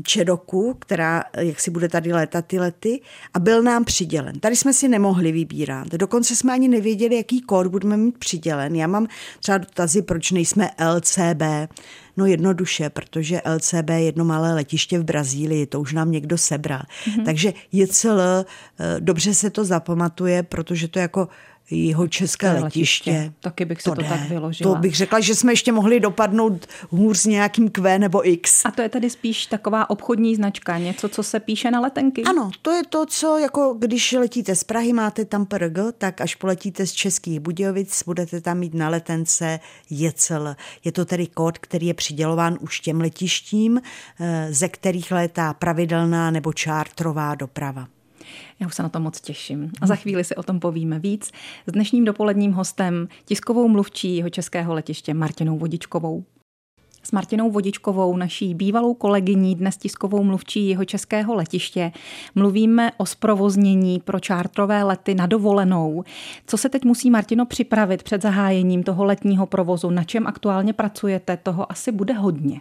Čedoku, 0.03 0.75
která 0.79 1.23
jak 1.37 1.59
si 1.59 1.71
bude 1.71 1.89
tady 1.89 2.13
létat 2.13 2.45
ty 2.45 2.59
lety 2.59 3.01
a 3.33 3.39
byl 3.39 3.63
nám 3.63 3.83
přidělen. 3.83 4.39
Tady 4.39 4.55
jsme 4.55 4.73
si 4.73 4.87
nemohli 4.87 5.31
vybírat. 5.31 5.87
Dokonce 5.87 6.35
jsme 6.35 6.53
ani 6.53 6.67
nevěděli, 6.67 7.15
jaký 7.15 7.41
kód 7.41 7.67
budeme 7.67 7.97
mít 7.97 8.17
přidělen. 8.17 8.75
Já 8.75 8.87
mám 8.87 9.07
třeba 9.39 9.57
dotazy, 9.57 10.01
proč 10.01 10.31
nejsme 10.31 10.69
LCB. 10.95 11.41
No 12.17 12.25
jednoduše, 12.25 12.89
protože 12.89 13.41
LCB 13.55 13.89
je 13.89 14.03
jedno 14.03 14.25
malé 14.25 14.53
letiště 14.53 14.99
v 14.99 15.03
Brazílii, 15.03 15.65
to 15.65 15.81
už 15.81 15.93
nám 15.93 16.11
někdo 16.11 16.37
sebral. 16.37 16.81
Mm-hmm. 16.81 17.25
Takže 17.25 17.53
JCL, 17.71 18.19
eh, 18.19 18.45
dobře 18.99 19.33
se 19.33 19.49
to 19.49 19.65
zapamatuje, 19.65 20.43
protože 20.43 20.87
to 20.87 20.99
jako 20.99 21.27
jeho 21.71 22.07
české 22.07 22.51
letiště. 22.51 23.11
letiště. 23.11 23.33
Taky 23.39 23.65
bych 23.65 23.81
si 23.81 23.83
to, 23.83 23.95
to 23.95 24.03
tak 24.03 24.29
vyložila. 24.29 24.73
To 24.73 24.79
bych 24.79 24.95
řekla, 24.95 25.19
že 25.19 25.35
jsme 25.35 25.51
ještě 25.51 25.71
mohli 25.71 25.99
dopadnout 25.99 26.67
hůř 26.89 27.17
s 27.17 27.25
nějakým 27.25 27.69
Q 27.69 27.99
nebo 27.99 28.29
X. 28.29 28.65
A 28.65 28.71
to 28.71 28.81
je 28.81 28.89
tedy 28.89 29.09
spíš 29.09 29.45
taková 29.45 29.89
obchodní 29.89 30.35
značka, 30.35 30.77
něco, 30.77 31.09
co 31.09 31.23
se 31.23 31.39
píše 31.39 31.71
na 31.71 31.79
letenky? 31.79 32.23
Ano, 32.23 32.51
to 32.61 32.71
je 32.71 32.83
to, 32.89 33.05
co 33.05 33.37
jako 33.37 33.75
když 33.79 34.11
letíte 34.11 34.55
z 34.55 34.63
Prahy, 34.63 34.93
máte 34.93 35.25
tam 35.25 35.45
PRG, 35.45 35.77
tak 35.97 36.21
až 36.21 36.35
poletíte 36.35 36.87
z 36.87 36.91
Českých 36.91 37.39
Budějovic, 37.39 38.03
budete 38.05 38.41
tam 38.41 38.57
mít 38.57 38.73
na 38.73 38.89
letence 38.89 39.59
JECL. 39.89 40.55
Je 40.83 40.91
to 40.91 41.05
tedy 41.05 41.27
kód, 41.27 41.57
který 41.57 41.87
je 41.87 41.93
přidělován 41.93 42.57
už 42.61 42.79
těm 42.79 43.01
letištím, 43.01 43.81
eh, 44.19 44.47
ze 44.51 44.69
kterých 44.69 45.11
létá 45.11 45.53
pravidelná 45.53 46.31
nebo 46.31 46.53
čártrová 46.53 47.35
doprava. 47.35 47.87
Já 48.59 48.67
už 48.67 48.75
se 48.75 48.83
na 48.83 48.89
to 48.89 48.99
moc 48.99 49.21
těším. 49.21 49.71
A 49.81 49.87
za 49.87 49.95
chvíli 49.95 50.23
si 50.23 50.35
o 50.35 50.43
tom 50.43 50.59
povíme 50.59 50.99
víc 50.99 51.31
s 51.67 51.71
dnešním 51.71 52.05
dopoledním 52.05 52.51
hostem, 52.51 53.07
tiskovou 53.25 53.67
mluvčí 53.67 54.15
jeho 54.17 54.29
českého 54.29 54.73
letiště 54.73 55.13
Martinou 55.13 55.57
Vodičkovou. 55.57 56.23
S 57.03 57.11
Martinou 57.11 57.51
Vodičkovou, 57.51 58.17
naší 58.17 58.53
bývalou 58.53 58.93
kolegyní, 58.93 59.55
dnes 59.55 59.77
tiskovou 59.77 60.23
mluvčí 60.23 60.69
jeho 60.69 60.85
českého 60.85 61.35
letiště, 61.35 61.91
mluvíme 62.35 62.91
o 62.97 63.05
zprovoznění 63.05 63.99
pro 63.99 64.19
čártrové 64.19 64.83
lety 64.83 65.15
na 65.15 65.25
dovolenou. 65.25 66.03
Co 66.47 66.57
se 66.57 66.69
teď 66.69 66.83
musí 66.85 67.09
Martino 67.09 67.45
připravit 67.45 68.03
před 68.03 68.21
zahájením 68.21 68.83
toho 68.83 69.03
letního 69.03 69.45
provozu? 69.45 69.89
Na 69.89 70.03
čem 70.03 70.27
aktuálně 70.27 70.73
pracujete? 70.73 71.37
Toho 71.37 71.71
asi 71.71 71.91
bude 71.91 72.13
hodně. 72.13 72.59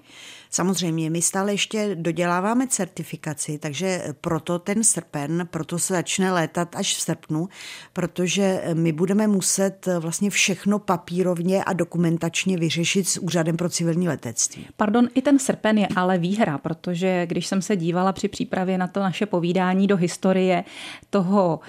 Samozřejmě, 0.55 1.11
my 1.11 1.23
stále 1.23 1.53
ještě 1.53 1.95
doděláváme 1.95 2.67
certifikaci, 2.67 3.59
takže 3.59 4.05
proto 4.21 4.59
ten 4.59 4.85
srpen, 4.85 5.49
proto 5.51 5.79
se 5.79 5.95
začne 5.95 6.33
létat 6.33 6.77
až 6.77 6.97
v 6.97 7.01
srpnu, 7.01 7.49
protože 7.93 8.63
my 8.75 8.93
budeme 8.93 9.27
muset 9.27 9.89
vlastně 9.99 10.31
všechno 10.31 10.79
papírovně 10.79 11.65
a 11.65 11.73
dokumentačně 11.73 12.59
vyřešit 12.59 13.09
s 13.09 13.19
Úřadem 13.19 13.57
pro 13.57 13.69
civilní 13.69 14.09
letectví. 14.09 14.67
Pardon, 14.77 15.09
i 15.15 15.23
ten 15.23 15.39
srpen 15.39 15.79
je 15.79 15.89
ale 15.97 16.19
výhra, 16.19 16.59
protože 16.59 17.27
když 17.27 17.47
jsem 17.47 17.63
se 17.63 17.77
dívala 17.77 18.13
při 18.13 18.29
přípravě 18.29 18.79
na 18.79 18.87
to 18.87 19.01
naše 19.01 19.27
povídání 19.27 19.87
do 19.87 19.97
historie 19.97 20.65
toho 21.11 21.61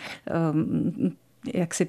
um, 0.53 1.15
jaksi 1.53 1.87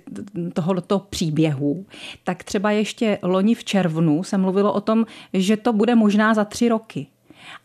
tohoto 0.52 0.98
příběhu, 0.98 1.86
tak 2.24 2.44
třeba 2.44 2.70
ještě 2.70 3.18
loni 3.22 3.54
v 3.54 3.64
červnu 3.64 4.24
se 4.24 4.38
mluvilo 4.38 4.72
o 4.72 4.80
tom, 4.80 5.06
že 5.32 5.56
to 5.56 5.72
bude 5.72 5.94
možná 5.94 6.34
za 6.34 6.44
tři 6.44 6.68
roky. 6.68 7.06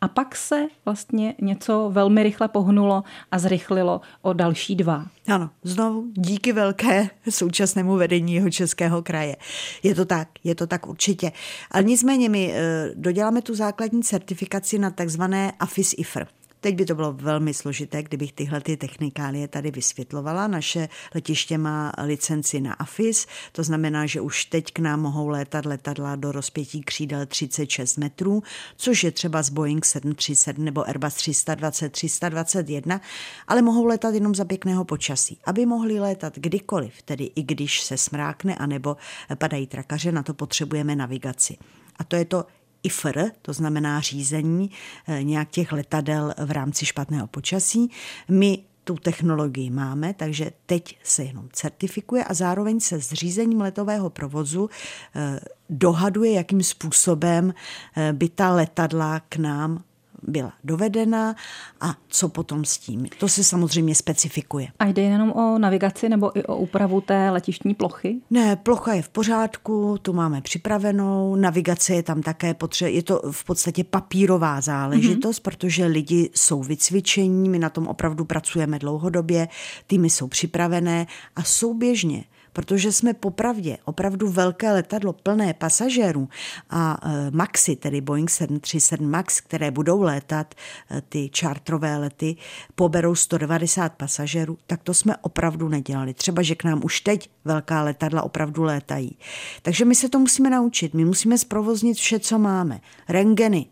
A 0.02 0.08
pak 0.08 0.36
se 0.36 0.68
vlastně 0.86 1.36
něco 1.42 1.90
velmi 1.94 2.24
rychle 2.24 2.48
pohnulo 2.48 3.04
a 3.32 3.40
zrychlilo 3.40 4.02
o 4.22 4.34
další 4.34 4.76
dva. 4.76 5.06
Ano, 5.28 5.50
znovu 5.64 6.06
díky 6.14 6.54
velké 6.54 7.10
současnému 7.30 7.96
vedení 7.96 8.34
jeho 8.34 8.50
českého 8.50 9.02
kraje. 9.02 9.36
Je 9.84 9.96
to 9.96 10.06
tak, 10.06 10.28
je 10.44 10.56
to 10.56 10.68
tak 10.68 10.88
určitě. 10.88 11.32
Ale 11.72 11.84
nicméně 11.84 12.30
my 12.30 12.54
eh, 12.54 12.92
doděláme 12.96 13.42
tu 13.42 13.56
základní 13.56 14.04
certifikaci 14.04 14.80
na 14.80 14.90
takzvané 14.90 15.52
AFIS 15.60 15.94
IFR. 15.98 16.26
Teď 16.62 16.76
by 16.76 16.86
to 16.86 16.96
bylo 16.96 17.14
velmi 17.14 17.54
složité, 17.54 18.04
kdybych 18.04 18.34
tyhle 18.34 18.62
ty 18.62 18.78
technikálie 18.78 19.48
tady 19.48 19.72
vysvětlovala. 19.72 20.48
Naše 20.48 20.90
letiště 21.16 21.58
má 21.58 21.92
licenci 22.04 22.62
na 22.62 22.74
AFIS, 22.74 23.28
to 23.52 23.64
znamená, 23.64 24.06
že 24.06 24.22
už 24.22 24.46
teď 24.46 24.74
k 24.74 24.80
nám 24.80 25.02
mohou 25.02 25.28
létat 25.28 25.66
letadla 25.66 26.16
do 26.16 26.32
rozpětí 26.32 26.82
křídel 26.82 27.26
36 27.26 27.98
metrů, 27.98 28.44
což 28.78 29.04
je 29.04 29.12
třeba 29.12 29.44
z 29.44 29.50
Boeing 29.50 29.86
737 29.86 30.66
nebo 30.66 30.88
Airbus 30.88 31.14
320, 31.14 31.90
321, 31.90 33.02
ale 33.48 33.62
mohou 33.62 33.86
létat 33.86 34.14
jenom 34.14 34.36
za 34.36 34.46
pěkného 34.46 34.86
počasí. 34.86 35.38
Aby 35.46 35.66
mohli 35.66 36.00
létat 36.00 36.38
kdykoliv, 36.38 37.02
tedy 37.02 37.32
i 37.36 37.44
když 37.44 37.82
se 37.82 37.98
smrákne 37.98 38.56
anebo 38.56 38.98
padají 39.36 39.68
trakaře, 39.68 40.12
na 40.12 40.24
to 40.24 40.34
potřebujeme 40.34 40.96
navigaci. 40.96 41.58
A 42.00 42.04
to 42.04 42.16
je 42.16 42.26
to 42.26 42.46
IFR, 42.84 43.20
to 43.42 43.54
znamená 43.54 44.00
řízení 44.00 44.72
eh, 45.08 45.24
nějak 45.24 45.50
těch 45.50 45.72
letadel 45.72 46.34
v 46.46 46.52
rámci 46.52 46.86
špatného 46.86 47.28
počasí. 47.28 47.92
My 48.30 48.64
tu 48.84 48.96
technologii 48.96 49.70
máme, 49.70 50.14
takže 50.14 50.52
teď 50.66 50.98
se 51.04 51.24
jenom 51.24 51.50
certifikuje 51.52 52.24
a 52.24 52.34
zároveň 52.34 52.80
se 52.80 53.02
s 53.02 53.14
řízením 53.14 53.62
letového 53.62 54.10
provozu 54.10 54.70
eh, 55.16 55.40
dohaduje, 55.70 56.32
jakým 56.32 56.64
způsobem 56.64 57.54
eh, 57.98 58.14
by 58.14 58.30
ta 58.30 58.54
letadla 58.54 59.20
k 59.20 59.36
nám 59.38 59.84
byla 60.24 60.54
dovedena 60.64 61.36
a 61.82 61.96
co 62.08 62.30
potom 62.30 62.66
s 62.66 62.78
tím. 62.78 63.06
To 63.20 63.28
se 63.28 63.44
samozřejmě 63.44 63.96
specifikuje. 63.96 64.68
A 64.80 64.86
jde 64.86 65.02
jenom 65.02 65.32
o 65.32 65.58
navigaci 65.58 66.10
nebo 66.10 66.38
i 66.38 66.44
o 66.44 66.58
úpravu 66.58 67.02
té 67.02 67.30
letištní 67.30 67.74
plochy? 67.74 68.16
Ne, 68.30 68.56
plocha 68.56 68.94
je 68.94 69.02
v 69.02 69.10
pořádku, 69.10 69.98
tu 70.02 70.14
máme 70.14 70.42
připravenou, 70.42 71.36
navigace 71.36 71.94
je 71.94 72.04
tam 72.04 72.22
také 72.22 72.54
potřeba, 72.54 72.90
je 72.90 73.04
to 73.04 73.22
v 73.32 73.44
podstatě 73.44 73.84
papírová 73.84 74.62
záležitost, 74.62 75.38
mm-hmm. 75.38 75.44
protože 75.44 75.86
lidi 75.86 76.30
jsou 76.36 76.64
vycvičení, 76.64 77.50
my 77.50 77.60
na 77.60 77.70
tom 77.70 77.88
opravdu 77.88 78.26
pracujeme 78.26 78.80
dlouhodobě, 78.80 79.48
týmy 79.88 80.10
jsou 80.10 80.28
připravené 80.28 81.08
a 81.36 81.44
souběžně 81.44 82.24
protože 82.54 82.92
jsme 82.92 83.14
popravdě 83.14 83.78
opravdu 83.86 84.28
velké 84.30 84.72
letadlo 84.72 85.14
plné 85.14 85.54
pasažérů 85.54 86.30
a 86.70 86.98
e, 87.04 87.32
Maxi, 87.32 87.76
tedy 87.76 88.02
Boeing 88.02 88.30
737 88.30 89.12
Max, 89.12 89.42
které 89.42 89.72
budou 89.72 90.02
létat 90.02 90.56
e, 90.92 91.02
ty 91.02 91.30
čártrové 91.30 91.98
lety, 91.98 92.36
poberou 92.76 93.16
190 93.16 93.94
pasažérů, 93.94 94.58
tak 94.68 94.84
to 94.84 94.94
jsme 94.94 95.18
opravdu 95.18 95.70
nedělali. 95.70 96.14
Třeba, 96.14 96.42
že 96.42 96.56
k 96.56 96.64
nám 96.64 96.82
už 96.84 97.02
teď 97.02 97.30
velká 97.46 97.84
letadla 97.84 98.22
opravdu 98.22 98.64
létají. 98.64 99.18
Takže 99.62 99.86
my 99.86 99.96
se 99.96 100.10
to 100.10 100.20
musíme 100.20 100.50
naučit. 100.50 100.94
My 100.94 101.06
musíme 101.06 101.38
zprovoznit 101.38 101.98
vše, 101.98 102.20
co 102.20 102.40
máme. 102.40 102.82
Rengeny, 103.10 103.66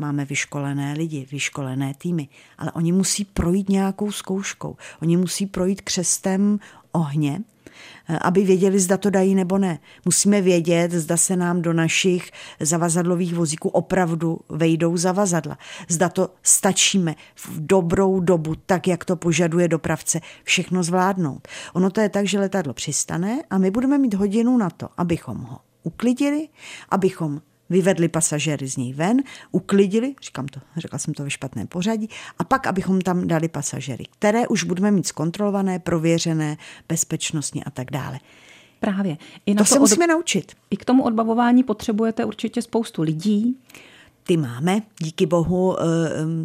máme 0.00 0.24
vyškolené 0.24 0.92
lidi, 0.92 1.26
vyškolené 1.30 1.94
týmy, 1.98 2.28
ale 2.58 2.72
oni 2.72 2.92
musí 2.92 3.24
projít 3.24 3.68
nějakou 3.68 4.12
zkouškou. 4.12 4.76
Oni 5.02 5.16
musí 5.16 5.46
projít 5.46 5.80
křestem 5.80 6.58
ohně, 6.92 7.40
Eh, 8.10 8.18
aby 8.18 8.44
věděli, 8.44 8.80
zda 8.80 8.96
to 8.96 9.10
dají 9.10 9.34
nebo 9.34 9.58
ne. 9.58 9.78
Musíme 10.04 10.40
vědět, 10.40 10.92
zda 10.92 11.16
se 11.16 11.36
nám 11.36 11.62
do 11.62 11.72
našich 11.72 12.30
zavazadlových 12.60 13.34
vozíků 13.34 13.68
opravdu 13.68 14.38
vejdou 14.48 14.96
zavazadla. 14.96 15.58
Zda 15.88 16.08
to 16.08 16.28
stačíme 16.42 17.14
v 17.34 17.66
dobrou 17.66 18.20
dobu, 18.20 18.54
tak 18.66 18.88
jak 18.88 19.04
to 19.04 19.16
požaduje 19.16 19.68
dopravce, 19.68 20.20
všechno 20.44 20.82
zvládnout. 20.82 21.48
Ono 21.74 21.90
to 21.90 22.00
je 22.00 22.08
tak, 22.08 22.26
že 22.26 22.38
letadlo 22.38 22.74
přistane 22.74 23.42
a 23.50 23.58
my 23.58 23.70
budeme 23.70 23.98
mít 23.98 24.14
hodinu 24.14 24.56
na 24.56 24.70
to, 24.70 24.88
abychom 24.96 25.36
ho 25.36 25.58
uklidili, 25.82 26.48
abychom 26.88 27.40
vyvedli 27.70 28.08
pasažéry 28.08 28.68
z 28.68 28.76
něj 28.76 28.92
ven, 28.92 29.22
uklidili, 29.50 30.14
říkám 30.22 30.46
to, 30.46 30.60
řekla 30.76 30.98
jsem 30.98 31.14
to 31.14 31.24
ve 31.24 31.30
špatném 31.30 31.66
pořadí, 31.66 32.08
a 32.38 32.44
pak, 32.44 32.66
abychom 32.66 33.00
tam 33.00 33.28
dali 33.28 33.48
pasažéry, 33.48 34.04
které 34.10 34.48
už 34.48 34.64
budeme 34.64 34.90
mít 34.90 35.06
zkontrolované, 35.06 35.78
prověřené, 35.78 36.56
bezpečnostně 36.88 37.64
a 37.64 37.70
tak 37.70 37.90
dále. 37.90 38.18
Právě. 38.80 39.16
I 39.46 39.54
na 39.54 39.58
to, 39.58 39.64
to 39.64 39.68
se 39.68 39.74
od... 39.74 39.80
musíme 39.80 40.06
naučit. 40.06 40.52
I 40.70 40.76
k 40.76 40.84
tomu 40.84 41.02
odbavování 41.02 41.62
potřebujete 41.62 42.24
určitě 42.24 42.62
spoustu 42.62 43.02
lidí. 43.02 43.56
Ty 44.22 44.36
máme, 44.36 44.82
díky 44.98 45.26
bohu. 45.26 45.76
Eh, 45.80 45.84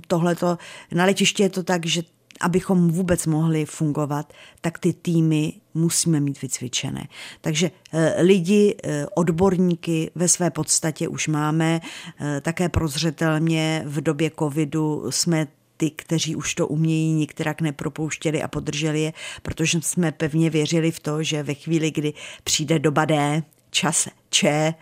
tohleto, 0.07 0.57
na 0.91 1.05
letišti 1.05 1.43
je 1.43 1.49
to 1.49 1.63
tak, 1.63 1.85
že 1.85 2.01
abychom 2.41 2.87
vůbec 2.87 3.25
mohli 3.25 3.65
fungovat, 3.65 4.33
tak 4.61 4.79
ty 4.79 4.93
týmy 4.93 5.53
musíme 5.73 6.19
mít 6.19 6.41
vycvičené. 6.41 7.07
Takže 7.41 7.71
eh, 7.93 8.21
lidi, 8.21 8.75
eh, 8.83 9.05
odborníky 9.15 10.11
ve 10.15 10.27
své 10.27 10.51
podstatě 10.51 11.07
už 11.07 11.27
máme. 11.27 11.81
Eh, 12.19 12.41
také 12.41 12.69
prozřetelně 12.69 13.83
v 13.85 14.01
době 14.01 14.31
covidu 14.39 15.05
jsme 15.09 15.47
ty, 15.77 15.91
kteří 15.91 16.35
už 16.35 16.55
to 16.55 16.67
umějí, 16.67 17.13
některak 17.13 17.61
nepropouštěli 17.61 18.43
a 18.43 18.47
podrželi 18.47 19.01
je, 19.01 19.13
protože 19.41 19.81
jsme 19.81 20.11
pevně 20.11 20.49
věřili 20.49 20.91
v 20.91 20.99
to, 20.99 21.23
že 21.23 21.43
ve 21.43 21.53
chvíli, 21.53 21.91
kdy 21.91 22.13
přijde 22.43 22.79
doba 22.79 23.05
D, 23.05 23.43
čas 23.71 24.07
če, 24.35 24.73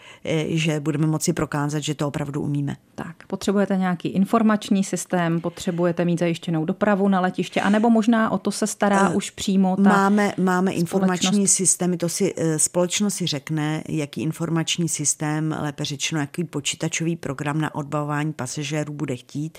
že 0.47 0.79
budeme 0.79 1.07
moci 1.07 1.33
prokázat, 1.33 1.83
že 1.83 1.93
to 1.93 2.07
opravdu 2.07 2.41
umíme. 2.41 2.75
Tak, 2.95 3.27
potřebujete 3.27 3.77
nějaký 3.77 4.07
informační 4.07 4.83
systém, 4.83 5.41
potřebujete 5.41 6.05
mít 6.05 6.19
zajištěnou 6.19 6.65
dopravu 6.65 7.09
na 7.09 7.19
letiště, 7.19 7.61
anebo 7.61 7.89
možná 7.89 8.31
o 8.31 8.37
to 8.37 8.51
se 8.51 8.67
stará 8.67 9.09
uh, 9.09 9.15
už 9.15 9.29
přímo 9.29 9.75
ta 9.75 9.81
Máme, 9.81 10.33
máme 10.37 10.71
informační 10.71 11.47
systémy, 11.47 11.97
to 11.97 12.09
si 12.09 12.33
uh, 12.33 12.43
společnost 12.57 13.13
si 13.13 13.27
řekne, 13.27 13.83
jaký 13.89 14.21
informační 14.21 14.89
systém, 14.89 15.55
lépe 15.59 15.85
řečeno, 15.85 16.21
jaký 16.21 16.43
počítačový 16.43 17.15
program 17.15 17.61
na 17.61 17.75
odbavování 17.75 18.33
pasažérů 18.33 18.93
bude 18.93 19.15
chtít. 19.15 19.57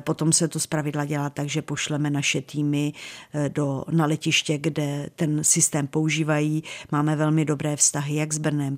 Potom 0.00 0.32
se 0.32 0.48
to 0.48 0.60
zpravidla 0.60 1.04
dělá 1.04 1.30
tak, 1.30 1.48
že 1.48 1.62
pošleme 1.62 2.10
naše 2.10 2.42
týmy 2.42 2.92
do, 3.48 3.84
na 3.90 4.06
letiště, 4.06 4.58
kde 4.58 5.08
ten 5.16 5.44
systém 5.44 5.86
používají. 5.86 6.62
Máme 6.92 7.16
velmi 7.16 7.44
dobré 7.44 7.76
vztahy 7.76 8.14
jak 8.14 8.32
s 8.32 8.38
Brnem, 8.38 8.76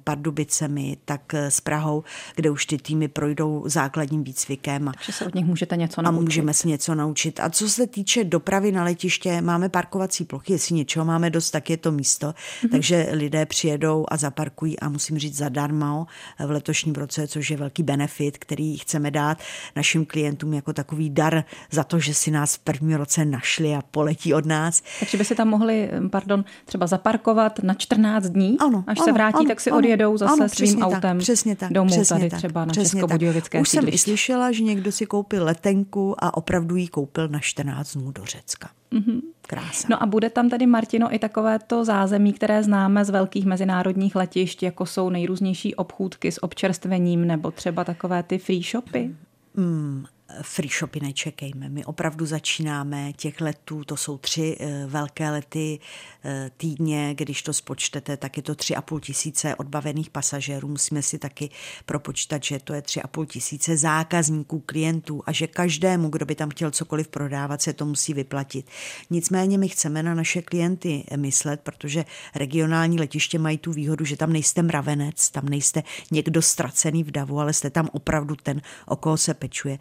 Pardubicemi, 0.49 0.97
tak 1.05 1.35
s 1.35 1.61
Prahou, 1.61 2.05
kde 2.37 2.51
už 2.51 2.67
ty 2.67 2.79
týmy 2.79 3.09
projdou 3.09 3.63
základním 3.67 4.25
výcvikem. 4.25 4.91
Takže 4.95 5.13
se 5.13 5.27
od 5.27 5.35
nich 5.35 5.45
můžete 5.45 5.77
něco 5.77 6.03
naučit. 6.03 6.19
A 6.19 6.21
můžeme 6.21 6.55
se 6.55 6.69
něco 6.69 6.95
naučit. 6.95 7.41
A 7.41 7.51
co 7.51 7.69
se 7.69 7.87
týče 7.87 8.25
dopravy 8.25 8.73
na 8.73 8.85
letiště, 8.85 9.41
máme 9.41 9.69
parkovací 9.69 10.25
plochy, 10.25 10.53
jestli 10.53 10.75
něčeho 10.75 11.05
máme 11.05 11.31
dost, 11.31 11.51
tak 11.51 11.71
je 11.71 11.77
to 11.77 11.93
místo. 11.93 12.27
Mm-hmm. 12.27 12.71
Takže 12.71 13.09
lidé 13.13 13.47
přijedou 13.47 14.07
a 14.09 14.17
zaparkují 14.17 14.81
a 14.81 14.89
musím 14.89 15.19
říct 15.19 15.37
zadarmo 15.37 16.07
v 16.47 16.51
letošním 16.51 16.95
roce, 16.95 17.29
což 17.29 17.51
je 17.51 17.57
velký 17.57 17.83
benefit, 17.83 18.39
který 18.39 18.77
chceme 18.79 19.11
dát 19.11 19.39
našim 19.77 20.07
klientům 20.07 20.55
jako 20.55 20.73
takový 20.73 21.11
dar 21.11 21.45
za 21.71 21.85
to, 21.85 21.99
že 21.99 22.15
si 22.15 22.31
nás 22.31 22.55
v 22.55 22.59
prvním 22.59 22.97
roce 22.97 23.25
našli 23.25 23.75
a 23.75 23.83
poletí 23.91 24.35
od 24.35 24.47
nás. 24.47 24.83
Takže 25.01 25.19
by 25.19 25.25
si 25.25 25.35
tam 25.35 25.49
mohli, 25.49 25.91
pardon, 26.11 26.45
třeba 26.65 26.87
zaparkovat 26.87 27.63
na 27.63 27.75
14 27.75 28.25
dní, 28.25 28.57
ano, 28.59 28.85
až 28.87 28.99
ano, 28.99 29.05
se 29.05 29.13
vrátí, 29.13 29.37
ano, 29.39 29.49
tak 29.49 29.61
si 29.61 29.71
ano, 29.71 29.79
odjedou 29.79 30.17
zase 30.17 30.38
ano, 30.45 30.49
svým 30.49 30.79
tak, 30.79 30.89
autem 30.89 31.19
přesně 31.19 31.57
tak, 31.57 31.73
domů 31.73 31.91
přesně 31.91 32.17
tady 32.17 32.31
tak, 32.31 32.39
třeba 32.39 32.65
na 32.65 32.75
Českobudějovické 32.75 33.61
Už 33.61 33.69
sídliště. 33.69 33.99
jsem 33.99 34.09
slyšela, 34.13 34.53
že 34.53 34.63
někdo 34.63 34.93
si 34.93 35.07
koupil 35.07 35.45
letenku 35.45 36.25
a 36.25 36.37
opravdu 36.37 36.77
ji 36.77 36.89
koupil 36.89 37.29
na 37.29 37.39
14 37.39 37.97
dnů 37.97 38.11
do 38.11 38.25
Řecka. 38.25 38.71
Mm-hmm. 38.93 39.21
Krása. 39.43 39.89
No 39.91 40.03
a 40.03 40.07
bude 40.07 40.31
tam 40.31 40.49
tady, 40.49 40.67
Martino, 40.67 41.15
i 41.15 41.19
takovéto 41.19 41.85
zázemí, 41.85 42.33
které 42.33 42.63
známe 42.63 43.05
z 43.05 43.11
velkých 43.11 43.47
mezinárodních 43.47 44.17
letišť, 44.17 44.63
jako 44.63 44.87
jsou 44.87 45.11
nejrůznější 45.11 45.75
obchůdky 45.75 46.33
s 46.33 46.43
občerstvením 46.43 47.27
nebo 47.27 47.51
třeba 47.51 47.85
takové 47.85 48.23
ty 48.23 48.39
free 48.39 48.63
shopy? 48.63 49.15
Mm, 49.55 50.05
free 50.43 50.69
shopy 50.69 51.01
nečekejme. 51.01 51.69
My 51.69 51.85
opravdu 51.85 52.27
začínáme 52.27 53.13
těch 53.13 53.41
letů, 53.41 53.85
to 53.85 53.97
jsou 53.97 54.19
tři 54.19 54.57
eh, 54.61 54.87
velké 54.87 55.31
lety 55.31 55.79
eh, 56.25 56.51
týdně, 56.57 57.15
když 57.15 57.43
to 57.43 57.53
spočtete, 57.53 58.17
tak 58.17 58.37
je 58.37 58.43
to 58.43 58.55
tři 58.55 58.77
a 58.77 58.83
půl 58.83 59.01
tisíce 59.01 59.55
odbavených 59.55 60.11
pasažérů. 60.11 60.69
Musíme 60.69 61.03
si 61.03 61.19
taky 61.19 61.51
propočítat, 61.87 62.45
že 62.45 62.59
to 62.59 62.75
je 62.75 62.83
tři 62.83 63.03
a 63.03 63.07
půl 63.07 63.27
tisíce 63.27 63.77
zákazníků, 63.77 64.61
klientů 64.61 65.23
a 65.27 65.33
že 65.33 65.47
každému, 65.47 66.09
kdo 66.09 66.27
by 66.27 66.35
tam 66.35 66.51
chtěl 66.51 66.71
cokoliv 66.71 67.09
prodávat, 67.09 67.63
se 67.63 67.73
to 67.73 67.87
musí 67.87 68.15
vyplatit. 68.15 68.67
Nicméně 69.11 69.59
my 69.59 69.69
chceme 69.69 70.03
na 70.03 70.15
naše 70.15 70.43
klienty 70.43 71.05
myslet, 71.17 71.61
protože 71.61 72.05
regionální 72.35 72.99
letiště 72.99 73.39
mají 73.39 73.59
tu 73.59 73.73
výhodu, 73.73 74.05
že 74.05 74.17
tam 74.17 74.33
nejste 74.33 74.63
mravenec, 74.63 75.31
tam 75.31 75.49
nejste 75.49 75.83
někdo 76.11 76.43
ztracený 76.43 77.05
v 77.05 77.11
davu, 77.11 77.41
ale 77.41 77.53
jste 77.53 77.71
tam 77.71 77.89
opravdu 77.93 78.37
ten, 78.37 78.61
o 78.87 78.97
koho 78.97 79.17
se 79.17 79.35
pečuje 79.35 79.79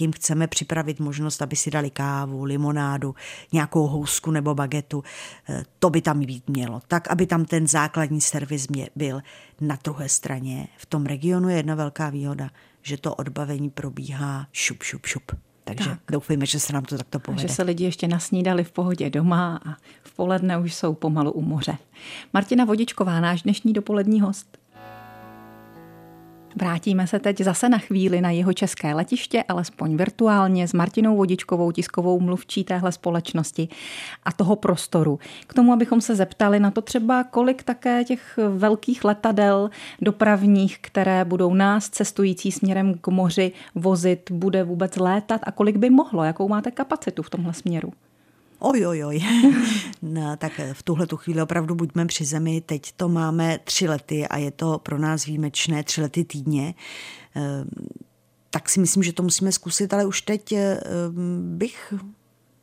jim 0.00 0.12
chceme 0.12 0.46
připravit 0.46 1.00
možnost, 1.00 1.42
aby 1.42 1.56
si 1.56 1.70
dali 1.70 1.90
kávu, 1.90 2.44
limonádu, 2.44 3.14
nějakou 3.52 3.86
housku 3.86 4.30
nebo 4.30 4.54
bagetu. 4.54 5.04
Eh, 5.48 5.62
to 5.78 5.90
by 5.90 6.02
tam 6.02 6.20
být 6.20 6.48
mělo. 6.48 6.80
Tak, 6.88 7.10
aby 7.10 7.26
tam 7.26 7.44
ten 7.44 7.66
základní 7.66 8.20
servis 8.20 8.66
byl. 8.96 9.20
Na 9.60 9.78
druhé 9.84 10.08
straně 10.08 10.68
v 10.76 10.86
tom 10.86 11.06
regionu 11.06 11.48
je 11.48 11.56
jedna 11.56 11.74
velká 11.74 12.10
výhoda, 12.10 12.50
že 12.82 12.96
to 12.96 13.14
odbavení 13.14 13.70
probíhá 13.70 14.46
šup, 14.52 14.82
šup, 14.82 15.06
šup. 15.06 15.32
Takže 15.64 15.90
tak. 15.90 15.98
doufejme, 16.10 16.46
že 16.46 16.60
se 16.60 16.72
nám 16.72 16.84
to 16.84 16.98
takto 16.98 17.18
povede. 17.18 17.48
Že 17.48 17.54
se 17.54 17.62
lidi 17.62 17.84
ještě 17.84 18.08
nasnídali 18.08 18.64
v 18.64 18.72
pohodě 18.72 19.10
doma 19.10 19.60
a 19.66 19.76
v 20.02 20.12
poledne 20.16 20.58
už 20.58 20.74
jsou 20.74 20.94
pomalu 20.94 21.32
u 21.32 21.40
moře. 21.40 21.78
Martina 22.32 22.64
Vodičková, 22.64 23.20
náš 23.20 23.42
dnešní 23.42 23.72
dopolední 23.72 24.20
host. 24.20 24.59
Vrátíme 26.56 27.06
se 27.06 27.18
teď 27.18 27.40
zase 27.40 27.68
na 27.68 27.78
chvíli 27.78 28.20
na 28.20 28.30
jeho 28.30 28.52
české 28.52 28.94
letiště, 28.94 29.44
alespoň 29.48 29.96
virtuálně, 29.96 30.68
s 30.68 30.72
Martinou 30.72 31.16
Vodičkovou, 31.16 31.72
tiskovou 31.72 32.20
mluvčí 32.20 32.64
téhle 32.64 32.92
společnosti 32.92 33.68
a 34.24 34.32
toho 34.32 34.56
prostoru. 34.56 35.18
K 35.46 35.54
tomu, 35.54 35.72
abychom 35.72 36.00
se 36.00 36.16
zeptali 36.16 36.60
na 36.60 36.70
to 36.70 36.82
třeba, 36.82 37.24
kolik 37.24 37.62
také 37.62 38.04
těch 38.04 38.38
velkých 38.48 39.04
letadel 39.04 39.70
dopravních, 40.00 40.78
které 40.80 41.24
budou 41.24 41.54
nás 41.54 41.88
cestující 41.88 42.52
směrem 42.52 42.94
k 42.94 43.08
moři 43.08 43.52
vozit, 43.74 44.30
bude 44.30 44.64
vůbec 44.64 44.96
létat 44.96 45.40
a 45.44 45.52
kolik 45.52 45.76
by 45.76 45.90
mohlo, 45.90 46.24
jakou 46.24 46.48
máte 46.48 46.70
kapacitu 46.70 47.22
v 47.22 47.30
tomhle 47.30 47.54
směru? 47.54 47.92
Oj, 48.62 48.86
oj, 48.86 49.04
oj. 49.04 49.20
no, 50.02 50.36
tak 50.36 50.60
v 50.72 50.82
tuhle 50.82 51.06
tu 51.06 51.16
chvíli 51.16 51.42
opravdu 51.42 51.74
buďme 51.74 52.06
při 52.06 52.24
zemi. 52.24 52.60
Teď 52.60 52.92
to 52.92 53.08
máme 53.08 53.58
tři 53.64 53.88
lety 53.88 54.28
a 54.28 54.36
je 54.36 54.50
to 54.50 54.78
pro 54.78 54.98
nás 54.98 55.24
výjimečné, 55.24 55.84
tři 55.84 56.02
lety 56.02 56.24
týdně. 56.24 56.74
Ehm, 57.34 57.68
tak 58.50 58.68
si 58.68 58.80
myslím, 58.80 59.02
že 59.02 59.12
to 59.12 59.22
musíme 59.22 59.52
zkusit, 59.52 59.94
ale 59.94 60.06
už 60.06 60.22
teď 60.22 60.52
ehm, 60.52 60.78
bych 61.58 61.94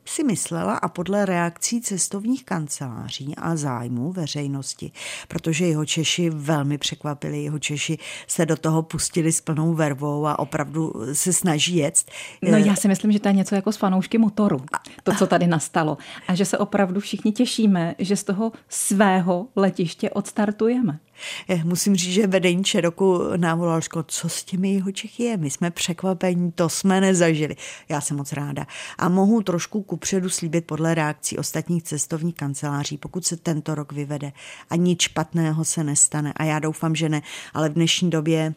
si 0.10 0.24
myslela 0.24 0.74
a 0.74 0.88
podle 0.88 1.26
reakcí 1.26 1.82
cestovních 1.82 2.46
kanceláří 2.46 3.36
a 3.38 3.56
zájmu 3.56 4.12
veřejnosti, 4.12 4.92
protože 5.28 5.66
jeho 5.66 5.86
Češi 5.86 6.30
velmi 6.30 6.78
překvapili, 6.78 7.44
jeho 7.44 7.60
Češi 7.60 7.98
se 8.28 8.46
do 8.46 8.58
toho 8.58 8.84
pustili 8.84 9.32
s 9.32 9.42
plnou 9.42 9.74
vervou 9.74 10.26
a 10.26 10.40
opravdu 10.40 10.94
se 11.14 11.34
snaží 11.34 11.76
jet. 11.76 12.04
No 12.52 12.58
já 12.58 12.76
si 12.76 12.88
myslím, 12.88 13.12
že 13.12 13.20
to 13.20 13.28
je 13.28 13.34
něco 13.34 13.56
jako 13.56 13.72
s 13.72 13.78
fanoušky 13.78 14.18
motoru, 14.18 14.62
to, 15.04 15.16
co 15.16 15.28
tady 15.28 15.48
nastalo. 15.48 15.98
A 16.28 16.36
že 16.36 16.46
se 16.46 16.58
opravdu 16.58 17.00
všichni 17.00 17.32
těšíme, 17.32 17.96
že 18.00 18.16
z 18.16 18.24
toho 18.24 18.52
svého 18.70 19.48
letiště 19.56 20.10
odstartujeme. 20.10 21.00
Eh, 21.50 21.64
musím 21.64 21.96
říct, 21.96 22.14
že 22.14 22.28
vedení 22.28 22.64
Čeroku 22.64 23.22
nám 23.38 23.60
volal, 23.60 23.82
co 24.08 24.30
s 24.30 24.44
těmi 24.44 24.74
jeho 24.74 24.92
Čechy 24.92 25.24
je, 25.24 25.38
my 25.38 25.50
jsme 25.50 25.72
překvapení, 25.72 26.52
to 26.52 26.70
jsme 26.70 27.02
nezažili. 27.02 27.56
Já 27.90 28.02
jsem 28.02 28.18
moc 28.18 28.34
ráda. 28.34 28.68
A 28.98 29.10
mohu 29.10 29.42
trošku 29.42 29.84
kupředu 29.84 30.30
slíbit 30.30 30.66
podle 30.66 30.96
reakcí 30.96 31.38
ostatních 31.38 31.84
cestovních 31.84 32.36
kanceláří, 32.36 32.98
pokud 32.98 33.26
se 33.26 33.38
tento 33.38 33.76
rok 33.76 33.92
vyvede 33.92 34.32
a 34.70 34.76
nic 34.76 35.02
špatného 35.02 35.66
se 35.66 35.84
nestane. 35.84 36.34
A 36.36 36.44
já 36.44 36.60
doufám, 36.60 36.96
že 36.96 37.10
ne, 37.10 37.22
ale 37.54 37.70
v 37.70 37.74
dnešní 37.74 38.10
době 38.10 38.54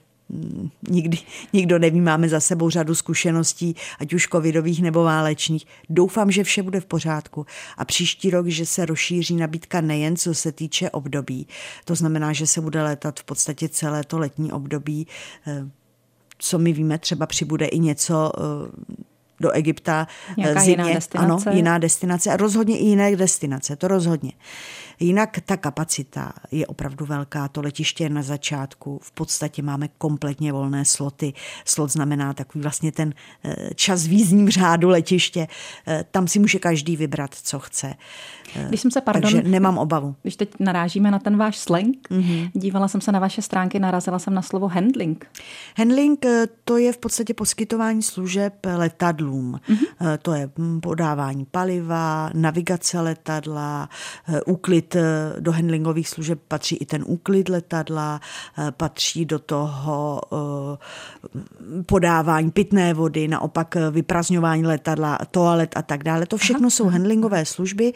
nikdy, 0.89 1.19
nikdo 1.53 1.79
neví, 1.79 2.01
máme 2.01 2.29
za 2.29 2.41
sebou 2.41 2.71
řadu 2.71 2.95
zkušeností, 2.95 3.77
ať 3.99 4.15
už 4.15 4.29
covidových 4.33 4.83
nebo 4.83 5.03
válečných. 5.03 5.67
Doufám, 5.89 6.31
že 6.31 6.45
vše 6.45 6.63
bude 6.63 6.81
v 6.81 6.87
pořádku 6.87 7.47
a 7.77 7.85
příští 7.85 8.31
rok, 8.31 8.47
že 8.47 8.67
se 8.67 8.87
rozšíří 8.87 9.37
nabídka 9.37 9.81
nejen 9.81 10.17
co 10.17 10.35
se 10.35 10.53
týče 10.53 10.91
období, 10.91 11.47
to 11.85 11.95
znamená, 11.95 12.33
že 12.33 12.47
se 12.47 12.61
bude 12.61 12.83
létat 12.83 13.21
v 13.21 13.25
podstatě 13.25 13.69
celé 13.69 14.05
to 14.05 14.19
letní 14.19 14.53
období, 14.53 15.07
eh, 15.47 15.71
co 16.39 16.59
my 16.59 16.73
víme, 16.73 16.99
třeba 16.99 17.27
přibude 17.27 17.67
i 17.67 17.79
něco 17.79 18.33
eh, 18.39 19.01
do 19.41 19.51
Egypta. 19.51 20.07
Nějaká 20.37 20.61
zimě, 20.61 20.73
jiná 20.73 20.95
destinace. 20.95 21.51
Ano, 21.51 21.57
jiná 21.57 21.79
destinace 21.79 22.31
a 22.33 22.37
rozhodně 22.37 22.79
i 22.79 22.85
jiné 22.85 23.17
destinace, 23.17 23.77
to 23.77 23.89
rozhodně. 23.89 24.33
Jinak 25.03 25.41
ta 25.45 25.57
kapacita 25.57 26.33
je 26.51 26.67
opravdu 26.67 27.07
velká, 27.07 27.49
to 27.49 27.61
letiště 27.61 28.05
je 28.05 28.11
na 28.11 28.23
začátku, 28.23 29.01
v 29.03 29.13
podstatě 29.13 29.63
máme 29.63 29.89
kompletně 29.99 30.53
volné 30.53 30.85
sloty. 30.85 31.33
Slot 31.65 31.91
znamená 31.91 32.33
takový 32.33 32.63
vlastně 32.63 32.93
ten 32.93 33.15
eh, 33.45 33.75
čas 33.75 34.07
v 34.07 34.13
jízdním 34.13 34.51
řádu 34.51 34.89
letiště, 34.89 35.49
eh, 35.87 36.05
tam 36.11 36.29
si 36.29 36.39
může 36.39 36.59
každý 36.59 36.97
vybrat, 36.97 37.35
co 37.35 37.59
chce. 37.59 37.95
Eh, 38.57 38.67
když 38.69 38.81
jsem 38.81 38.91
se, 38.91 39.01
pardon, 39.01 39.23
Takže 39.23 39.49
nemám 39.49 39.79
obavu. 39.79 40.15
Když 40.23 40.37
teď 40.37 40.51
narážíme 40.59 41.11
na 41.11 41.19
ten 41.19 41.37
váš 41.37 41.59
slang, 41.59 41.97
mm-hmm. 42.11 42.51
dívala 42.55 42.89
jsem 42.89 43.01
se 43.01 43.13
na 43.13 43.19
vaše 43.19 43.43
stránky, 43.43 43.79
narazila 43.79 44.19
jsem 44.19 44.35
na 44.35 44.43
slovo 44.43 44.69
handling. 44.69 45.27
Handling 45.77 46.27
to 46.65 46.77
je 46.77 46.93
v 46.93 46.99
podstatě 46.99 47.35
poskytování 47.35 48.03
služeb 48.03 48.55
letadlům. 48.77 49.61
Mm-hmm. 49.69 50.19
To 50.23 50.33
je 50.33 50.51
hm, 50.59 50.81
podávání 50.81 51.45
paliva, 51.45 52.31
navigace 52.35 53.01
letadla, 53.01 53.89
úklid 54.47 54.90
Eh, 54.97 55.41
do 55.41 55.53
handlingových 55.53 56.09
služeb 56.09 56.41
patří 56.49 56.77
i 56.77 56.87
ten 56.87 57.05
úklid 57.07 57.49
letadla, 57.49 58.21
eh, 58.59 58.71
patří 58.71 59.25
do 59.25 59.39
toho 59.39 60.21
eh, 60.33 61.83
podávání 61.87 62.51
pitné 62.51 62.95
vody, 62.95 63.29
naopak 63.29 63.77
vyprazňování 63.91 64.67
letadla, 64.67 65.19
toalet 65.31 65.77
a 65.77 65.83
tak 65.83 66.05
dále. 66.05 66.27
To 66.27 66.37
všechno 66.37 66.63
Aha. 66.63 66.71
jsou 66.71 66.89
handlingové 66.89 67.45
služby, 67.45 67.93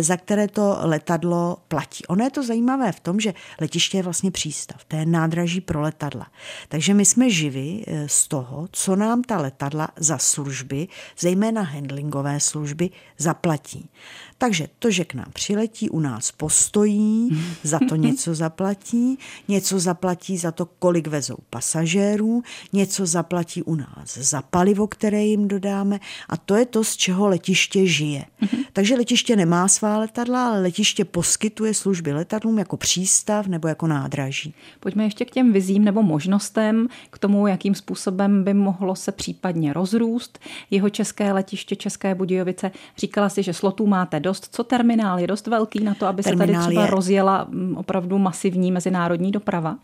za 0.00 0.16
které 0.16 0.48
to 0.48 0.78
letadlo 0.80 1.56
platí. 1.68 2.06
Ono 2.06 2.24
je 2.24 2.30
to 2.30 2.42
zajímavé 2.42 2.92
v 2.92 3.00
tom, 3.00 3.20
že 3.20 3.34
letiště 3.60 3.98
je 3.98 4.02
vlastně 4.02 4.30
přístav, 4.30 4.84
to 4.84 4.96
je 4.96 5.06
nádraží 5.06 5.60
pro 5.60 5.80
letadla. 5.80 6.26
Takže 6.68 6.94
my 6.94 7.04
jsme 7.04 7.30
živi 7.30 7.84
z 8.06 8.28
toho, 8.28 8.68
co 8.72 8.96
nám 8.96 9.22
ta 9.22 9.38
letadla 9.40 9.88
za 9.96 10.18
služby, 10.18 10.88
zejména 11.18 11.62
handlingové 11.62 12.40
služby, 12.40 12.90
zaplatí. 13.18 13.90
Takže 14.38 14.68
to, 14.78 14.90
že 14.90 15.04
k 15.04 15.14
nám 15.14 15.26
přiletí, 15.32 15.90
u 15.90 16.00
nás 16.00 16.32
postojí, 16.32 17.38
za 17.62 17.78
to 17.88 17.96
něco 17.96 18.34
zaplatí, 18.34 19.18
něco 19.48 19.78
zaplatí 19.78 20.38
za 20.38 20.52
to, 20.52 20.66
kolik 20.66 21.06
vezou 21.06 21.36
pasažérů, 21.50 22.42
něco 22.72 23.06
zaplatí 23.06 23.62
u 23.62 23.74
nás 23.74 24.18
za 24.18 24.42
palivo, 24.42 24.86
které 24.86 25.24
jim 25.24 25.48
dodáme 25.48 26.00
a 26.28 26.36
to 26.36 26.56
je 26.56 26.66
to, 26.66 26.84
z 26.84 26.96
čeho 26.96 27.28
letiště 27.28 27.86
žije. 27.86 28.24
Takže 28.72 28.96
letiště 28.96 29.36
nemá 29.36 29.68
svá 29.68 29.98
letadla, 29.98 30.48
ale 30.48 30.60
letiště 30.62 31.04
poskytuje 31.04 31.74
služby 31.74 32.12
letadlům 32.12 32.58
jako 32.58 32.76
přístav 32.76 33.46
nebo 33.46 33.68
jako 33.68 33.86
nádraží. 33.86 34.54
Pojďme 34.80 35.04
ještě 35.04 35.24
k 35.24 35.30
těm 35.30 35.52
vizím 35.52 35.84
nebo 35.84 36.02
možnostem, 36.02 36.88
k 37.10 37.18
tomu, 37.18 37.46
jakým 37.46 37.74
způsobem 37.74 38.44
by 38.44 38.54
mohlo 38.54 38.96
se 38.96 39.12
případně 39.12 39.72
rozrůst 39.72 40.38
jeho 40.70 40.90
české 40.90 41.32
letiště 41.32 41.76
České 41.76 42.14
Budějovice. 42.14 42.70
Říkala 42.98 43.28
si, 43.28 43.42
že 43.42 43.52
slotů 43.52 43.86
máte 43.86 44.20
dost. 44.28 44.48
Co 44.50 44.64
terminál 44.64 45.18
je 45.18 45.26
dost 45.26 45.46
velký 45.46 45.84
na 45.84 45.94
to, 45.94 46.06
aby 46.06 46.22
terminál 46.22 46.46
se 46.46 46.52
tady 46.52 46.66
třeba 46.66 46.84
je... 46.84 46.90
rozjela 46.90 47.46
mm, 47.48 47.76
opravdu 47.76 48.18
masivní 48.18 48.72
mezinárodní 48.72 49.32
doprava? 49.32 49.76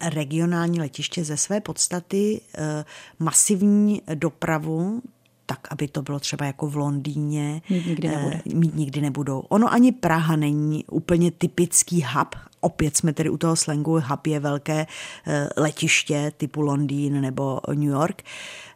regionální 0.00 0.80
letiště 0.80 1.24
ze 1.24 1.36
své 1.36 1.60
podstaty 1.60 2.40
eh, 2.58 2.84
masivní 3.18 4.02
dopravu 4.14 5.02
tak, 5.46 5.58
aby 5.70 5.88
to 5.88 6.02
bylo 6.02 6.20
třeba 6.20 6.46
jako 6.46 6.66
v 6.66 6.76
Londýně. 6.76 7.62
Mít 7.70 7.86
nikdy 7.86 8.08
nebude. 8.08 8.40
Mít 8.54 8.74
nikdy 8.74 9.00
nebudou. 9.00 9.40
Ono 9.40 9.72
ani 9.72 9.92
Praha 9.92 10.36
není 10.36 10.84
úplně 10.84 11.30
typický 11.30 12.04
hub. 12.14 12.36
Opět 12.60 12.96
jsme 12.96 13.12
tedy 13.12 13.30
u 13.30 13.36
toho 13.36 13.56
slangu. 13.56 14.00
Hub 14.00 14.26
je 14.26 14.40
velké 14.40 14.86
eh, 15.26 15.48
letiště 15.56 16.32
typu 16.36 16.60
Londýn 16.60 17.20
nebo 17.20 17.60
New 17.68 17.88
York. 17.88 18.22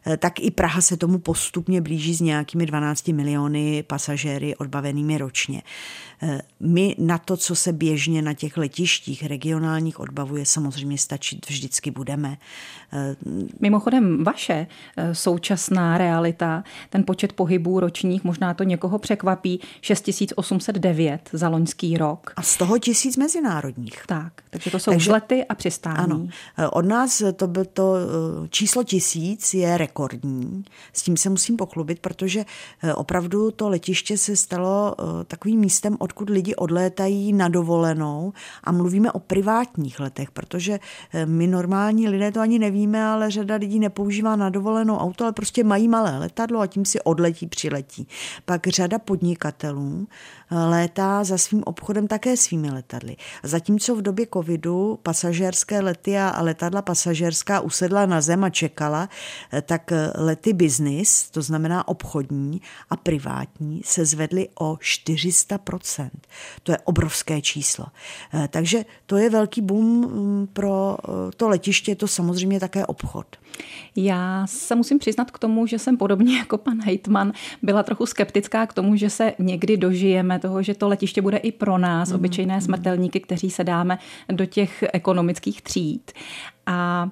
Eh, 0.07 0.17
tak 0.17 0.39
i 0.39 0.51
Praha 0.51 0.81
se 0.81 0.97
tomu 0.97 1.17
postupně 1.17 1.81
blíží 1.81 2.13
s 2.13 2.21
nějakými 2.21 2.65
12 2.65 3.07
miliony 3.07 3.83
pasažéry 3.83 4.55
odbavenými 4.55 5.17
ročně. 5.17 5.61
Eh, 6.21 6.41
my 6.59 6.95
na 6.99 7.17
to, 7.17 7.37
co 7.37 7.55
se 7.55 7.73
běžně 7.73 8.21
na 8.21 8.33
těch 8.33 8.57
letištích 8.57 9.25
regionálních 9.25 9.99
odbavuje, 9.99 10.45
samozřejmě 10.45 10.97
stačit 10.97 11.49
vždycky 11.49 11.91
budeme. 11.91 12.37
Mimochodem, 13.59 14.23
vaše 14.23 14.67
současná 15.11 15.97
realita, 15.97 16.63
ten 16.89 17.03
počet 17.03 17.33
pohybů 17.33 17.79
ročních, 17.79 18.23
možná 18.23 18.53
to 18.53 18.63
někoho 18.63 18.99
překvapí, 18.99 19.59
6809 19.81 21.29
za 21.33 21.49
loňský 21.49 21.97
rok. 21.97 22.33
A 22.35 22.41
z 22.41 22.57
toho 22.57 22.79
tisíc 22.79 23.17
mezinárodních. 23.17 23.70
Tak, 24.07 24.33
takže 24.49 24.71
to 24.71 24.79
jsou 24.79 24.91
takže, 24.91 25.09
vzlety 25.09 25.45
a 25.45 25.55
přistání. 25.55 25.97
Ano, 25.97 26.27
od 26.71 26.85
nás 26.85 27.23
to, 27.35 27.47
by 27.47 27.65
to 27.65 27.95
číslo 28.49 28.83
tisíc 28.83 29.53
je 29.53 29.77
rekordní. 29.77 30.65
S 30.93 31.01
tím 31.01 31.17
se 31.17 31.29
musím 31.29 31.57
pochlubit, 31.57 31.99
protože 31.99 32.45
eh, 32.83 32.93
opravdu 32.93 33.51
to 33.51 33.69
letiště 33.69 34.17
se 34.17 34.35
stalo 34.35 34.95
takovým 35.27 35.59
místem, 35.59 35.95
odkud 35.99 36.29
lidi 36.29 36.55
odlétají 36.55 37.33
na 37.33 37.49
dovolenou 37.49 38.33
a 38.63 38.71
mluvíme 38.71 39.11
o 39.11 39.19
privátních 39.19 39.99
letech, 39.99 40.31
protože 40.31 40.79
my 41.25 41.47
normální 41.47 42.09
lidé 42.09 42.31
to 42.31 42.39
ani 42.39 42.59
nevíme, 42.59 43.05
ale 43.05 43.31
řada 43.31 43.55
lidí 43.55 43.79
nepoužívá 43.79 44.35
na 44.35 44.49
dovolenou 44.49 44.97
auto, 44.97 45.23
ale 45.23 45.33
prostě 45.33 45.63
mají 45.63 45.87
malé 45.87 46.17
letadlo 46.19 46.59
a 46.59 46.67
tím 46.67 46.85
si 46.85 47.01
odletí, 47.01 47.47
přiletí. 47.47 48.07
Pak 48.45 48.67
řada 48.67 48.99
podnikatelů 48.99 50.07
létá 50.51 51.23
za 51.23 51.37
svým 51.37 51.63
obchodem 51.65 52.07
také 52.07 52.37
svými 52.37 52.71
letadly. 52.71 53.15
Zatímco 53.43 53.95
v 53.95 54.01
době 54.01 54.27
covidu 54.33 54.99
pasažérské 55.03 55.81
lety 55.81 56.17
a 56.17 56.41
letadla 56.41 56.81
pasažérská 56.81 57.59
usedla 57.59 58.05
na 58.05 58.21
zem 58.21 58.43
a 58.43 58.49
čekala, 58.49 59.09
tak 59.61 59.93
lety 60.15 60.53
business, 60.53 61.29
to 61.29 61.41
znamená 61.41 61.87
obchodní 61.87 62.61
a 62.89 62.95
privátní, 62.97 63.81
se 63.85 64.05
zvedly 64.05 64.49
o 64.59 64.73
400%. 64.73 66.09
To 66.63 66.71
je 66.71 66.77
obrovské 66.77 67.41
číslo. 67.41 67.85
Takže 68.49 68.85
to 69.05 69.17
je 69.17 69.29
velký 69.29 69.61
boom 69.61 69.85
mm, 69.85 70.47
pro 70.53 70.97
to 71.37 71.49
letiště, 71.49 71.91
je 71.91 71.95
to 71.95 72.07
samozřejmě 72.07 72.59
také 72.59 72.85
obchod. 72.85 73.25
Já 73.95 74.47
se 74.47 74.75
musím 74.75 74.99
přiznat 74.99 75.31
k 75.31 75.39
tomu, 75.39 75.67
že 75.67 75.79
jsem 75.79 75.97
podobně 75.97 76.37
jako 76.43 76.57
pan 76.57 76.81
Hejtman 76.81 77.33
byla 77.61 77.83
trochu 77.83 78.05
skeptická 78.05 78.65
k 78.65 78.73
tomu, 78.73 78.95
že 78.95 79.09
se 79.09 79.33
někdy 79.39 79.77
dožijeme 79.77 80.39
toho, 80.41 80.63
že 80.63 80.73
to 80.73 80.87
letiště 80.87 81.21
bude 81.21 81.37
i 81.37 81.51
pro 81.51 81.77
nás, 81.77 82.09
mm. 82.09 82.15
obyčejné 82.15 82.61
smrtelníky, 82.61 83.19
kteří 83.19 83.49
se 83.49 83.63
dáme 83.63 83.99
do 84.31 84.45
těch 84.45 84.83
ekonomických 84.93 85.61
tříd. 85.61 86.11
A 86.65 87.09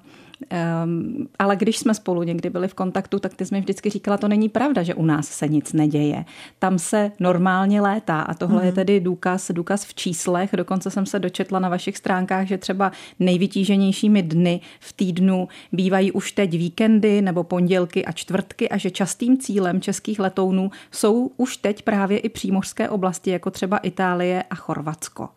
Um, 0.84 1.28
ale 1.40 1.56
když 1.56 1.78
jsme 1.78 1.94
spolu 1.94 2.24
někdy 2.24 2.50
byli 2.50 2.68
v 2.68 2.74
kontaktu, 2.74 3.20
tak 3.20 3.34
ty 3.34 3.46
jsi 3.46 3.56
mi 3.56 3.62
vždycky 3.62 3.90
říkala, 3.90 4.18
to 4.18 4.28
není 4.28 4.50
pravda, 4.50 4.84
že 4.84 4.94
u 4.94 5.06
nás 5.06 5.28
se 5.28 5.48
nic 5.48 5.74
neděje. 5.74 6.26
Tam 6.60 6.80
se 6.80 7.12
normálně 7.20 7.82
létá 7.82 8.22
a 8.22 8.34
tohle 8.34 8.62
mm-hmm. 8.62 8.66
je 8.66 8.72
mhm. 8.72 8.76
tedy 8.76 9.00
důkaz, 9.00 9.52
důkaz 9.52 9.86
v 9.86 9.94
číslech. 9.94 10.50
Dokonce 10.54 10.92
jsem 10.92 11.06
se 11.06 11.20
dočetla 11.20 11.60
na 11.60 11.70
vašich 11.70 11.98
stránkách, 11.98 12.48
že 12.48 12.58
třeba 12.58 12.92
nejvytíženějšími 13.20 14.24
dny 14.24 14.62
v 14.80 14.94
týdnu 14.94 15.48
bývají 15.72 16.12
už 16.12 16.32
teď 16.32 16.52
víkendy 16.52 17.22
nebo 17.22 17.44
pondělky 17.44 18.06
a 18.06 18.12
čtvrtky 18.12 18.70
a 18.70 18.78
že 18.78 18.92
častým 18.92 19.38
cílem 19.38 19.82
českých 19.82 20.20
letounů 20.20 20.72
jsou 20.92 21.32
už 21.38 21.58
teď 21.58 21.82
právě 21.82 22.18
i 22.18 22.30
přímořské 22.30 22.90
oblasti, 22.90 23.30
jako 23.30 23.52
třeba 23.52 23.78
Itálie 23.78 24.44
a 24.44 24.56
Chorvatsko. 24.56 25.30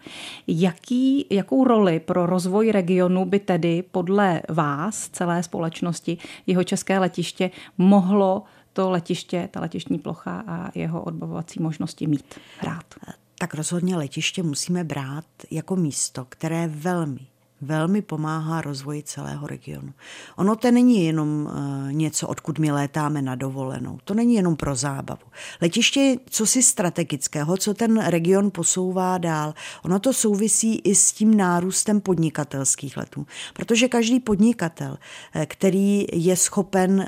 Jaký, 0.46 1.26
jakou 1.30 1.64
roli 1.64 2.00
pro 2.00 2.26
rozvoj 2.26 2.72
regionu 2.72 3.24
by 3.24 3.38
tedy 3.38 3.84
podle 3.90 4.42
vás 4.48 4.91
nás, 4.92 5.08
celé 5.08 5.42
společnosti, 5.42 6.18
jeho 6.46 6.64
české 6.64 6.98
letiště 6.98 7.50
mohlo 7.78 8.42
to 8.72 8.90
letiště, 8.90 9.48
ta 9.50 9.60
letištní 9.60 9.98
plocha 9.98 10.44
a 10.46 10.70
jeho 10.74 11.02
odbavovací 11.02 11.62
možnosti 11.62 12.06
mít, 12.06 12.38
hrát? 12.58 12.94
Tak 13.38 13.54
rozhodně 13.54 13.96
letiště 13.96 14.42
musíme 14.42 14.84
brát 14.84 15.24
jako 15.50 15.76
místo, 15.76 16.26
které 16.28 16.68
velmi 16.68 17.26
velmi 17.62 18.02
pomáhá 18.02 18.60
rozvoji 18.60 19.02
celého 19.02 19.46
regionu. 19.46 19.92
Ono 20.36 20.56
to 20.56 20.70
není 20.70 21.04
jenom 21.04 21.46
uh, 21.46 21.92
něco, 21.92 22.28
odkud 22.28 22.58
my 22.58 22.72
létáme 22.72 23.22
na 23.22 23.34
dovolenou. 23.34 23.98
To 24.04 24.14
není 24.14 24.34
jenom 24.34 24.56
pro 24.56 24.74
zábavu. 24.74 25.22
Letiště 25.60 26.00
je 26.00 26.16
cosi 26.30 26.62
strategického, 26.62 27.56
co 27.56 27.74
ten 27.74 28.04
region 28.04 28.50
posouvá 28.50 29.18
dál. 29.18 29.54
Ono 29.84 29.98
to 29.98 30.12
souvisí 30.12 30.78
i 30.78 30.94
s 30.94 31.12
tím 31.12 31.36
nárůstem 31.36 32.00
podnikatelských 32.00 32.96
letů. 32.96 33.26
Protože 33.54 33.88
každý 33.88 34.20
podnikatel, 34.20 34.98
eh, 35.34 35.46
který 35.46 36.06
je 36.12 36.36
schopen 36.36 36.90
uh, 36.92 37.06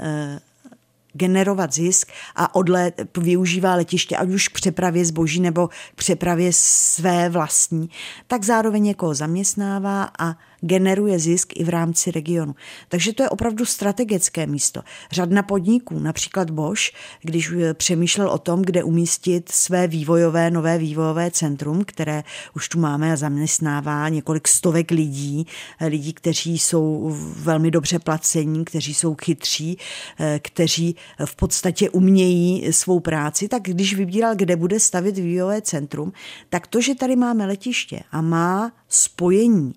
generovat 1.14 1.72
zisk 1.72 2.12
a 2.36 2.54
odlet, 2.54 3.00
využívá 3.16 3.74
letiště, 3.74 4.16
ať 4.16 4.28
už 4.28 4.48
k 4.48 4.52
přepravě 4.52 5.04
zboží 5.04 5.40
nebo 5.40 5.68
k 5.68 5.94
přepravě 5.94 6.50
své 6.52 7.28
vlastní, 7.28 7.90
tak 8.26 8.44
zároveň 8.44 8.82
někoho 8.82 9.14
zaměstnává 9.14 10.10
a 10.18 10.36
generuje 10.60 11.18
zisk 11.18 11.52
i 11.56 11.64
v 11.64 11.68
rámci 11.68 12.10
regionu. 12.10 12.54
Takže 12.88 13.12
to 13.12 13.22
je 13.22 13.28
opravdu 13.28 13.64
strategické 13.64 14.46
místo. 14.46 14.82
Řadna 15.12 15.42
podniků, 15.42 15.98
například 15.98 16.50
Bosch, 16.50 16.82
když 17.22 17.52
přemýšlel 17.74 18.28
o 18.28 18.38
tom, 18.38 18.62
kde 18.62 18.84
umístit 18.84 19.48
své 19.52 19.86
vývojové, 19.86 20.50
nové 20.50 20.78
vývojové 20.78 21.30
centrum, 21.30 21.84
které 21.84 22.24
už 22.56 22.68
tu 22.68 22.78
máme 22.78 23.12
a 23.12 23.16
zaměstnává 23.16 24.08
několik 24.08 24.48
stovek 24.48 24.90
lidí, 24.90 25.46
lidí, 25.80 26.12
kteří 26.12 26.58
jsou 26.58 27.16
velmi 27.36 27.70
dobře 27.70 27.98
placení, 27.98 28.64
kteří 28.64 28.94
jsou 28.94 29.14
chytří, 29.14 29.78
eh, 30.20 30.40
kteří 30.42 30.96
v 31.24 31.36
podstatě 31.36 31.90
umějí 31.90 32.72
svou 32.72 33.00
práci, 33.00 33.48
tak 33.48 33.62
když 33.62 33.94
vybíral, 33.94 34.34
kde 34.34 34.56
bude 34.56 34.80
stavit 34.80 35.18
vývojové 35.18 35.62
centrum, 35.62 36.12
tak 36.48 36.66
to, 36.66 36.80
že 36.80 36.94
tady 36.94 37.16
máme 37.16 37.46
letiště 37.46 38.00
a 38.12 38.20
má 38.20 38.72
spojení 38.88 39.72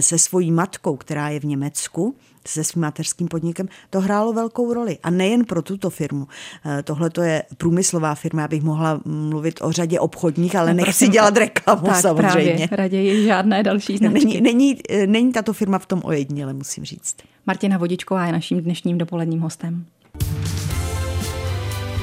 se 0.00 0.18
svojí 0.18 0.50
matkou, 0.52 0.96
která 0.96 1.28
je 1.28 1.40
v 1.40 1.44
Německu, 1.44 2.16
se 2.48 2.64
svým 2.64 2.82
mateřským 2.82 3.28
podnikem, 3.28 3.68
to 3.90 4.00
hrálo 4.00 4.32
velkou 4.32 4.74
roli. 4.74 4.98
A 5.02 5.10
nejen 5.10 5.44
pro 5.44 5.62
tuto 5.62 5.90
firmu. 5.90 6.28
Eh, 6.66 6.82
tohle 6.82 7.10
to 7.10 7.22
je 7.22 7.42
průmyslová 7.56 8.14
firma, 8.14 8.44
abych 8.44 8.62
mohla 8.62 9.00
mluvit 9.04 9.60
o 9.62 9.72
řadě 9.72 10.00
obchodních, 10.00 10.56
ale 10.56 10.74
no, 10.74 10.84
nechci 10.84 11.08
dělat 11.08 11.36
reklamu 11.36 11.86
tak, 11.86 11.96
samozřejmě. 11.96 12.68
Právě, 12.68 12.68
raději 12.72 13.24
žádné 13.24 13.62
další 13.62 13.96
značky. 13.96 14.24
Není, 14.24 14.40
není, 14.40 14.76
eh, 14.90 15.06
není 15.06 15.32
tato 15.32 15.52
firma 15.52 15.78
v 15.78 15.86
tom 15.86 16.00
ojediněle, 16.04 16.52
musím 16.52 16.84
říct. 16.84 17.16
Martina 17.46 17.78
Vodičková 17.78 18.26
je 18.26 18.32
naším 18.32 18.60
dnešním 18.60 18.98
dopoledním 18.98 19.40
hostem. 19.40 19.84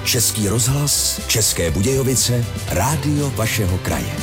Český 0.08 0.48
rozhlas, 0.48 1.28
České 1.28 1.72
Budějovice, 1.72 2.46
rádio 2.70 3.30
vašeho 3.30 3.78
kraje. 3.78 4.14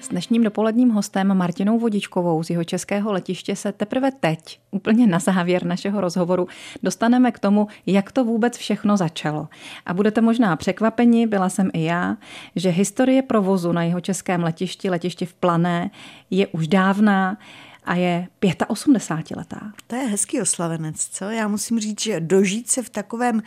S 0.00 0.08
dnešním 0.08 0.42
dopoledním 0.42 0.90
hostem 0.90 1.36
Martinou 1.36 1.78
Vodičkovou 1.78 2.42
z 2.42 2.50
jeho 2.50 2.64
českého 2.64 3.12
letiště 3.12 3.56
se 3.56 3.72
teprve 3.72 4.10
teď, 4.20 4.60
úplně 4.70 5.06
na 5.06 5.18
závěr 5.18 5.64
našeho 5.64 6.00
rozhovoru, 6.00 6.48
dostaneme 6.82 7.32
k 7.32 7.38
tomu, 7.38 7.66
jak 7.86 8.12
to 8.12 8.24
vůbec 8.24 8.56
všechno 8.56 8.96
začalo. 8.96 9.48
A 9.86 9.94
budete 9.94 10.20
možná 10.20 10.56
překvapeni, 10.56 11.26
byla 11.26 11.48
jsem 11.48 11.70
i 11.72 11.84
já, 11.84 12.16
že 12.56 12.70
historie 12.70 13.22
provozu 13.22 13.72
na 13.72 13.82
jeho 13.82 14.00
českém 14.00 14.42
letišti, 14.42 14.90
letiště 14.90 15.26
v 15.26 15.34
Plané, 15.34 15.90
je 16.30 16.46
už 16.46 16.68
dávná 16.68 17.36
a 17.84 17.94
je 17.94 18.28
85 18.68 19.36
letá. 19.36 19.72
To 19.86 19.96
je 19.96 20.06
hezký 20.06 20.40
oslavenec, 20.40 21.08
co? 21.12 21.24
Já 21.24 21.48
musím 21.48 21.80
říct, 21.80 22.02
že 22.02 22.20
dožít 22.20 22.70
se 22.70 22.82
v 22.82 22.90
takovém 22.90 23.42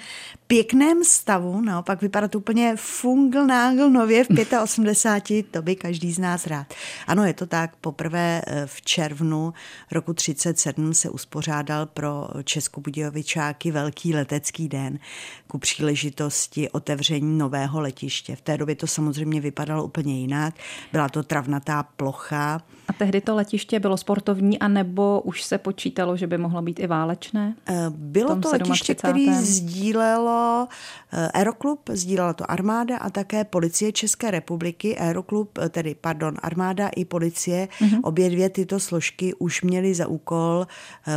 pěkném 0.48 1.04
stavu, 1.04 1.62
naopak 1.62 2.02
vypadat 2.02 2.36
úplně 2.36 2.76
fungl 2.76 3.46
nágl 3.46 3.89
nově 3.89 4.24
v 4.24 4.28
85, 4.63 5.46
to 5.52 5.62
by 5.62 5.76
každý 5.76 6.12
z 6.12 6.20
nás 6.20 6.48
rád. 6.48 6.74
Ano, 7.08 7.26
je 7.26 7.34
to 7.34 7.46
tak, 7.46 7.76
poprvé 7.76 8.41
eh, 8.48 8.63
v 8.65 8.82
červnu 8.82 9.54
roku 9.91 10.13
37 10.13 10.94
se 10.94 11.10
uspořádal 11.10 11.86
pro 11.86 12.28
Českobudějovičáky 12.44 13.72
velký 13.72 14.13
letecký 14.13 14.67
den 14.67 15.00
ku 15.48 15.58
příležitosti 15.58 16.70
otevření 16.70 17.38
nového 17.38 17.82
letiště. 17.82 18.36
V 18.36 18.41
té 18.41 18.58
době 18.58 18.76
to 18.76 18.88
samozřejmě 18.88 19.41
vypadalo 19.41 19.84
úplně 19.84 20.20
jinak. 20.20 20.56
Byla 20.91 21.10
to 21.10 21.24
travnatá 21.24 21.84
plocha. 21.84 22.62
A 22.88 22.94
tehdy 22.94 23.22
to 23.22 23.36
letiště 23.36 23.80
bylo 23.80 23.98
sportovní, 23.98 24.31
anebo 24.60 25.22
už 25.22 25.44
se 25.44 25.58
počítalo, 25.58 26.17
že 26.17 26.28
by 26.28 26.38
mohlo 26.38 26.62
být 26.62 26.80
i 26.80 26.88
válečné? 26.88 27.56
Eh, 27.67 27.86
bylo 27.89 28.36
to 28.36 28.50
letiště, 28.52 28.96
který 28.96 29.34
sdílelo 29.34 30.67
eh, 31.13 31.28
Aeroklub, 31.34 31.89
sdílela 31.94 32.34
to 32.34 32.52
armáda 32.52 32.98
a 32.98 33.10
také 33.10 33.44
policie 33.44 33.91
České 33.91 34.32
republiky. 34.32 34.98
Aeroklub, 34.98 35.58
eh, 35.58 35.70
tedy 35.70 35.96
pardon, 36.02 36.38
armáda 36.41 36.88
i 36.88 37.06
policie, 37.06 37.67
mm-hmm. 37.80 38.00
obě 38.04 38.30
dvě 38.30 38.50
tyto 38.50 38.80
složky 38.80 39.34
už 39.34 39.62
měly 39.62 39.94
za 39.94 40.08
úkol 40.08 40.67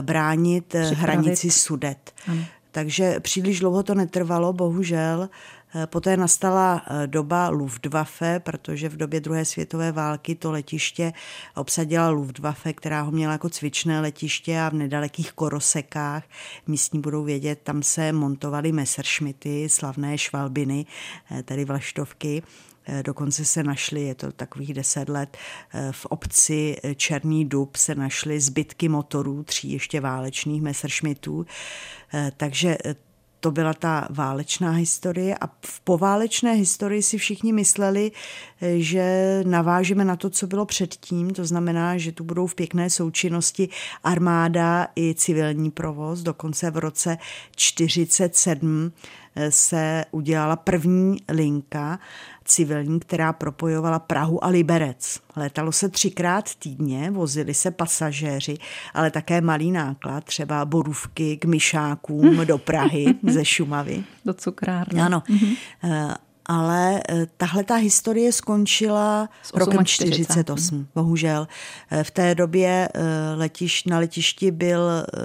bránit 0.01 0.65
Připravit. 0.67 0.99
hranici 0.99 1.51
Sudet. 1.51 2.13
Ano. 2.29 2.45
Takže 2.75 3.21
příliš 3.21 3.61
dlouho 3.61 3.83
to 3.83 3.95
netrvalo, 3.95 4.53
bohužel. 4.53 5.29
Eh, 5.75 5.87
poté 5.87 6.17
nastala 6.17 6.83
eh, 6.87 7.07
doba 7.07 7.49
Luftwaffe, 7.49 8.41
protože 8.41 8.89
v 8.89 8.97
době 8.97 9.21
druhé 9.21 9.45
světové 9.45 9.93
války 9.93 10.35
to 10.35 10.53
letiště 10.53 11.13
obsadila 11.57 12.09
Luftwaffe, 12.09 12.73
která 12.73 13.03
ho 13.03 13.11
měla 13.11 13.33
jako 13.33 13.49
cvičné 13.49 14.01
letiště 14.01 14.61
a 14.61 14.69
v 14.69 14.75
nedalekých 14.75 15.33
Korosekách, 15.33 16.25
místní 16.67 17.01
budou 17.01 17.25
vědět, 17.25 17.61
tam 17.63 17.83
se 17.83 18.13
montovaly 18.13 18.73
Messerschmitty, 18.73 19.69
slavné 19.69 20.19
švalbiny, 20.19 20.87
eh, 21.31 21.43
tedy 21.43 21.65
vlaštovky. 21.65 22.43
Dokonce 23.03 23.45
se 23.45 23.63
našly, 23.63 24.01
je 24.03 24.15
to 24.15 24.33
takových 24.33 24.75
deset 24.75 25.09
let, 25.09 25.37
v 25.91 26.07
obci 26.07 26.77
Černý 26.97 27.45
dub 27.45 27.77
se 27.77 27.95
našly 27.95 28.41
zbytky 28.41 28.89
motorů, 28.89 29.43
tří 29.43 29.73
ještě 29.73 30.01
válečných 30.01 30.63
Messerschmittů. 30.63 31.47
Takže 32.37 32.77
to 33.45 33.51
byla 33.51 33.75
ta 33.75 34.09
válečná 34.11 34.71
historie 34.71 35.37
a 35.41 35.47
v 35.47 35.81
poválečné 35.81 36.53
historii 36.53 37.03
si 37.03 37.19
všichni 37.19 37.53
mysleli, 37.53 38.13
že 38.77 39.41
navážeme 39.47 40.05
na 40.05 40.17
to, 40.17 40.31
co 40.31 40.47
bylo 40.47 40.67
předtím, 40.67 41.31
to 41.31 41.45
znamená, 41.45 41.99
že 41.99 42.13
tu 42.13 42.25
budou 42.25 42.47
v 42.47 42.55
pěkné 42.55 42.91
součinnosti 42.91 43.69
armáda 44.05 44.89
i 44.97 45.15
civilní 45.15 45.71
provoz. 45.71 46.21
Dokonce 46.21 46.71
v 46.71 46.77
roce 46.77 47.19
47 47.57 48.93
se 49.49 50.05
udělala 50.11 50.57
první 50.57 51.17
linka 51.29 51.99
civilní, 52.45 53.01
která 53.01 53.33
propojovala 53.33 53.99
Prahu 53.99 54.45
a 54.45 54.49
Liberec. 54.49 55.21
Létalo 55.37 55.73
se 55.73 55.89
třikrát 55.89 56.55
týdně, 56.55 57.11
vozili 57.11 57.55
se 57.55 57.71
pasažéři, 57.71 58.57
ale 58.95 59.11
také 59.11 59.41
malý 59.41 59.71
náklad, 59.71 60.25
třeba 60.25 60.65
borůvky 60.65 61.37
k 61.37 61.45
myšákům 61.45 62.47
do 62.47 62.59
Prahy 62.59 63.15
ze 63.23 63.45
Šumavy. 63.45 64.05
Do 64.25 64.35
cukrárny. 64.35 65.01
Ano. 65.01 65.23
Mm-hmm 65.29 66.15
ale 66.47 67.03
eh, 67.09 67.27
tahle 67.37 67.65
ta 67.65 67.75
historie 67.75 68.33
skončila 68.33 69.29
rokem 69.55 69.85
48, 69.85 70.87
bohužel. 70.95 71.49
Eh, 71.91 72.05
v 72.05 72.11
té 72.11 72.35
době 72.35 72.89
eh, 72.95 73.01
letiš, 73.35 73.85
na 73.85 73.99
letišti 73.99 74.51
byl 74.51 74.81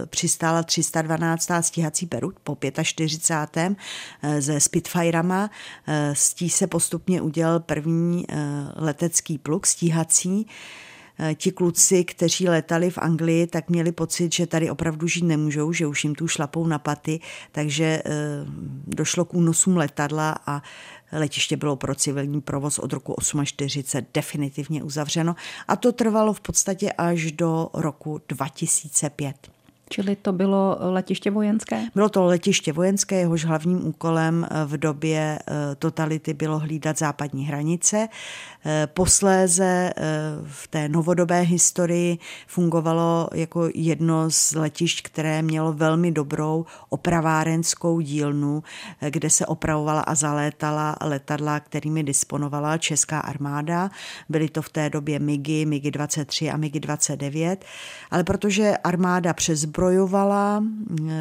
přistála 0.05 0.63
312. 0.63 1.49
stíhací 1.61 2.05
Perut 2.05 2.35
po 2.43 2.57
45. 2.83 3.75
se 4.39 4.59
Spitfirama. 4.59 5.49
S 6.13 6.33
tí 6.33 6.49
se 6.49 6.67
postupně 6.67 7.21
udělal 7.21 7.59
první 7.59 8.25
letecký 8.75 9.37
pluk 9.37 9.67
stíhací 9.67 10.47
ti 11.35 11.51
kluci, 11.51 12.03
kteří 12.03 12.49
letali 12.49 12.89
v 12.89 12.97
Anglii, 12.97 13.47
tak 13.47 13.69
měli 13.69 13.91
pocit, 13.91 14.33
že 14.33 14.47
tady 14.47 14.69
opravdu 14.69 15.07
žít 15.07 15.23
nemůžou, 15.23 15.71
že 15.73 15.87
už 15.87 16.03
jim 16.03 16.15
tu 16.15 16.27
šlapou 16.27 16.67
na 16.67 16.79
paty, 16.79 17.19
takže 17.51 18.01
došlo 18.87 19.25
k 19.25 19.33
únosům 19.33 19.77
letadla 19.77 20.35
a 20.45 20.61
Letiště 21.11 21.57
bylo 21.57 21.75
pro 21.75 21.95
civilní 21.95 22.41
provoz 22.41 22.79
od 22.79 22.93
roku 22.93 23.15
48 23.43 24.05
definitivně 24.13 24.83
uzavřeno 24.83 25.35
a 25.67 25.75
to 25.75 25.91
trvalo 25.91 26.33
v 26.33 26.41
podstatě 26.41 26.91
až 26.91 27.31
do 27.31 27.69
roku 27.73 28.21
2005. 28.27 29.58
Čili 29.89 30.15
to 30.15 30.31
bylo 30.31 30.77
letiště 30.79 31.31
vojenské? 31.31 31.81
Bylo 31.95 32.09
to 32.09 32.25
letiště 32.25 32.73
vojenské, 32.73 33.19
jehož 33.19 33.45
hlavním 33.45 33.87
úkolem 33.87 34.47
v 34.65 34.77
době 34.77 35.39
eh, 35.39 35.75
totality 35.75 36.33
bylo 36.33 36.59
hlídat 36.59 36.97
západní 36.97 37.45
hranice. 37.45 38.07
Eh, 38.65 38.87
posléze 38.93 39.93
eh, 39.97 40.03
v 40.45 40.67
té 40.67 40.89
novodobé 40.89 41.39
historii 41.41 42.17
fungovalo 42.47 43.29
jako 43.33 43.69
jedno 43.73 44.31
z 44.31 44.53
letišť, 44.53 45.05
které 45.05 45.41
mělo 45.41 45.73
velmi 45.73 46.11
dobrou 46.11 46.65
opravárenskou 46.89 47.99
dílnu, 47.99 48.63
kde 49.09 49.29
se 49.29 49.45
opravovala 49.45 50.01
a 50.01 50.15
zalétala 50.15 50.95
letadla, 51.01 51.59
kterými 51.59 52.03
disponovala 52.03 52.77
česká 52.77 53.19
armáda. 53.19 53.89
Byly 54.29 54.49
to 54.49 54.61
v 54.61 54.69
té 54.69 54.89
době 54.89 55.19
MIGy, 55.19 55.65
MIGy 55.65 55.91
23 55.91 56.49
a 56.49 56.57
MIGy 56.57 56.79
29, 56.79 57.65
ale 58.11 58.23
protože 58.23 58.77
armáda 58.77 59.33
přes 59.33 59.65
zbrojovala. 59.79 60.63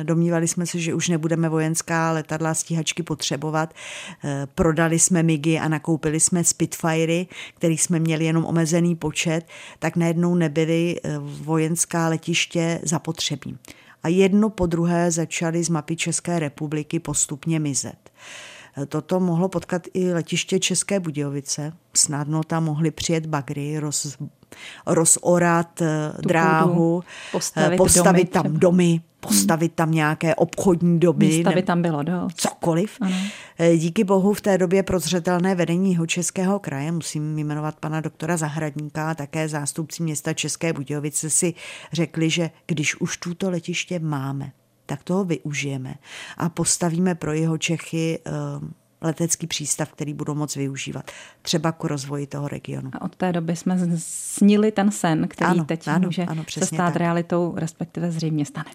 Domnívali 0.02 0.48
jsme 0.48 0.66
se, 0.66 0.78
že 0.78 0.94
už 0.94 1.08
nebudeme 1.08 1.48
vojenská 1.48 2.12
letadla 2.12 2.54
stíhačky 2.54 3.02
potřebovat. 3.02 3.74
Eh, 4.24 4.46
prodali 4.54 4.98
jsme 4.98 5.22
MIGy 5.22 5.58
a 5.58 5.68
nakoupili 5.68 6.20
jsme 6.20 6.44
Spitfirey, 6.44 7.26
kterých 7.54 7.82
jsme 7.82 7.98
měli 7.98 8.24
jenom 8.24 8.44
omezený 8.44 8.96
počet, 8.96 9.46
tak 9.78 9.96
najednou 9.96 10.34
nebyly 10.34 10.96
eh, 11.04 11.18
vojenská 11.18 12.08
letiště 12.08 12.80
zapotřebí. 12.82 13.58
A 14.02 14.08
jedno 14.08 14.50
po 14.50 14.66
druhé 14.66 15.10
začaly 15.10 15.64
z 15.64 15.68
mapy 15.68 15.96
České 15.96 16.38
republiky 16.38 17.00
postupně 17.00 17.60
mizet. 17.60 18.10
Eh, 18.82 18.86
toto 18.86 19.20
mohlo 19.20 19.48
potkat 19.48 19.82
i 19.94 20.12
letiště 20.12 20.58
České 20.58 21.00
Budějovice. 21.00 21.72
Snadno 21.94 22.42
tam 22.42 22.64
mohly 22.64 22.90
přijet 22.90 23.26
bagry, 23.26 23.78
roz, 23.78 24.16
rozorat 24.86 25.82
eh, 25.82 26.12
tu 26.16 26.28
dráhu, 26.28 26.74
půdu, 26.74 27.04
postavit, 27.32 27.76
postavit 27.76 28.24
domy, 28.24 28.32
tam 28.32 28.42
třeba. 28.42 28.58
domy, 28.58 29.00
postavit 29.20 29.72
tam 29.74 29.90
nějaké 29.90 30.34
obchodní 30.34 31.00
doby. 31.00 31.26
Místa 31.26 31.50
by 31.50 31.62
tam 31.62 31.82
bylo 31.82 32.02
dost. 32.02 32.40
Cokoliv. 32.40 32.96
Ano. 33.00 33.16
Eh, 33.58 33.76
díky 33.76 34.04
bohu 34.04 34.34
v 34.34 34.40
té 34.40 34.58
době 34.58 34.82
prozřetelné 34.82 35.54
vedení 35.54 35.92
jeho 35.92 36.06
českého 36.06 36.58
kraje, 36.58 36.92
musím 36.92 37.38
jmenovat 37.38 37.76
pana 37.80 38.00
doktora 38.00 38.36
Zahradníka 38.36 39.10
a 39.10 39.14
také 39.14 39.48
zástupci 39.48 40.02
města 40.02 40.32
České 40.32 40.72
Budějovice 40.72 41.30
si 41.30 41.54
řekli, 41.92 42.30
že 42.30 42.50
když 42.66 43.00
už 43.00 43.16
tuto 43.16 43.50
letiště 43.50 43.98
máme, 43.98 44.52
tak 44.86 45.02
toho 45.02 45.24
využijeme 45.24 45.94
a 46.36 46.48
postavíme 46.48 47.14
pro 47.14 47.32
jeho 47.32 47.58
Čechy 47.58 48.18
letecký 49.00 49.46
přístav, 49.46 49.92
který 49.92 50.14
budou 50.14 50.34
moc 50.34 50.56
využívat, 50.56 51.10
třeba 51.42 51.72
k 51.72 51.84
rozvoji 51.84 52.26
toho 52.26 52.48
regionu. 52.48 52.90
A 52.92 53.02
od 53.02 53.16
té 53.16 53.32
doby 53.32 53.56
jsme 53.56 53.78
snili 53.96 54.72
ten 54.72 54.90
sen, 54.90 55.28
který 55.28 55.50
ano, 55.50 55.64
teď 55.64 55.88
ano, 55.88 56.06
může 56.06 56.24
ano, 56.24 56.44
se 56.50 56.66
stát 56.66 56.92
tak. 56.92 56.96
realitou, 56.96 57.54
respektive 57.56 58.10
zřejmě 58.10 58.44
stane. 58.44 58.70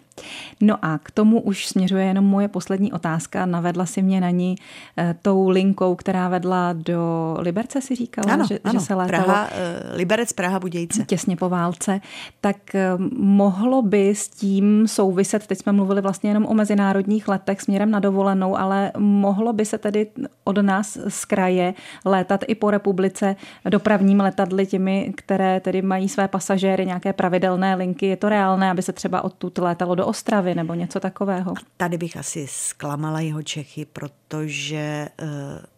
No 0.60 0.84
a 0.84 0.98
k 0.98 1.10
tomu 1.10 1.40
už 1.40 1.66
směřuje 1.66 2.04
jenom 2.04 2.24
moje 2.24 2.48
poslední 2.48 2.92
otázka. 2.92 3.46
Navedla 3.46 3.86
si 3.86 4.02
mě 4.02 4.20
na 4.20 4.30
ní 4.30 4.56
e, 4.98 5.14
tou 5.22 5.48
linkou, 5.48 5.94
která 5.94 6.28
vedla 6.28 6.72
do 6.72 7.36
Liberce, 7.38 7.80
si 7.80 7.94
říkala, 7.94 8.32
ano, 8.32 8.46
že, 8.48 8.58
ano, 8.64 8.80
že 8.80 8.86
se 8.86 8.94
létalo. 8.94 9.24
Praha, 9.24 9.48
e, 9.52 9.96
Liberec, 9.96 10.32
Praha, 10.32 10.60
Budějce. 10.60 11.04
Těsně 11.04 11.36
po 11.36 11.48
válce. 11.48 12.00
Tak 12.40 12.74
e, 12.74 12.90
mohlo 13.18 13.82
by 13.82 14.10
s 14.10 14.28
tím 14.28 14.88
souviset, 14.88 15.46
teď 15.46 15.58
jsme 15.58 15.72
mluvili 15.72 16.00
vlastně 16.00 16.30
jenom 16.30 16.46
o 16.46 16.54
mezinárodních 16.54 17.28
letech 17.28 17.60
směrem 17.60 17.90
na 17.90 18.00
dovolenou, 18.00 18.56
ale 18.56 18.92
mohlo 18.98 19.52
by 19.52 19.64
se 19.64 19.78
tedy 19.78 20.06
od 20.44 20.58
nás 20.58 20.98
z 21.08 21.24
kraje 21.24 21.74
létat 22.04 22.40
i 22.46 22.54
po 22.54 22.70
republice 22.70 23.36
dopravním 23.68 24.20
letadly 24.20 24.66
těmi, 24.66 25.12
které 25.16 25.60
tedy 25.60 25.82
mají 25.82 26.08
své 26.08 26.28
pasažéry, 26.28 26.86
nějaké 26.86 27.12
pravidelné 27.12 27.74
linky. 27.74 28.06
Je 28.06 28.16
to 28.16 28.28
reálné, 28.28 28.70
aby 28.70 28.82
se 28.82 28.92
třeba 28.92 29.24
odtud 29.24 29.58
létalo 29.58 29.94
do 29.94 30.06
Ostravy 30.06 30.54
nebo 30.54 30.74
něco 30.74 31.00
takového? 31.00 31.54
Tady 31.76 31.98
bych 31.98 32.16
asi 32.16 32.46
zklamala 32.50 33.20
jeho 33.20 33.42
Čechy, 33.42 33.84
protože 33.84 35.08
uh 35.22 35.74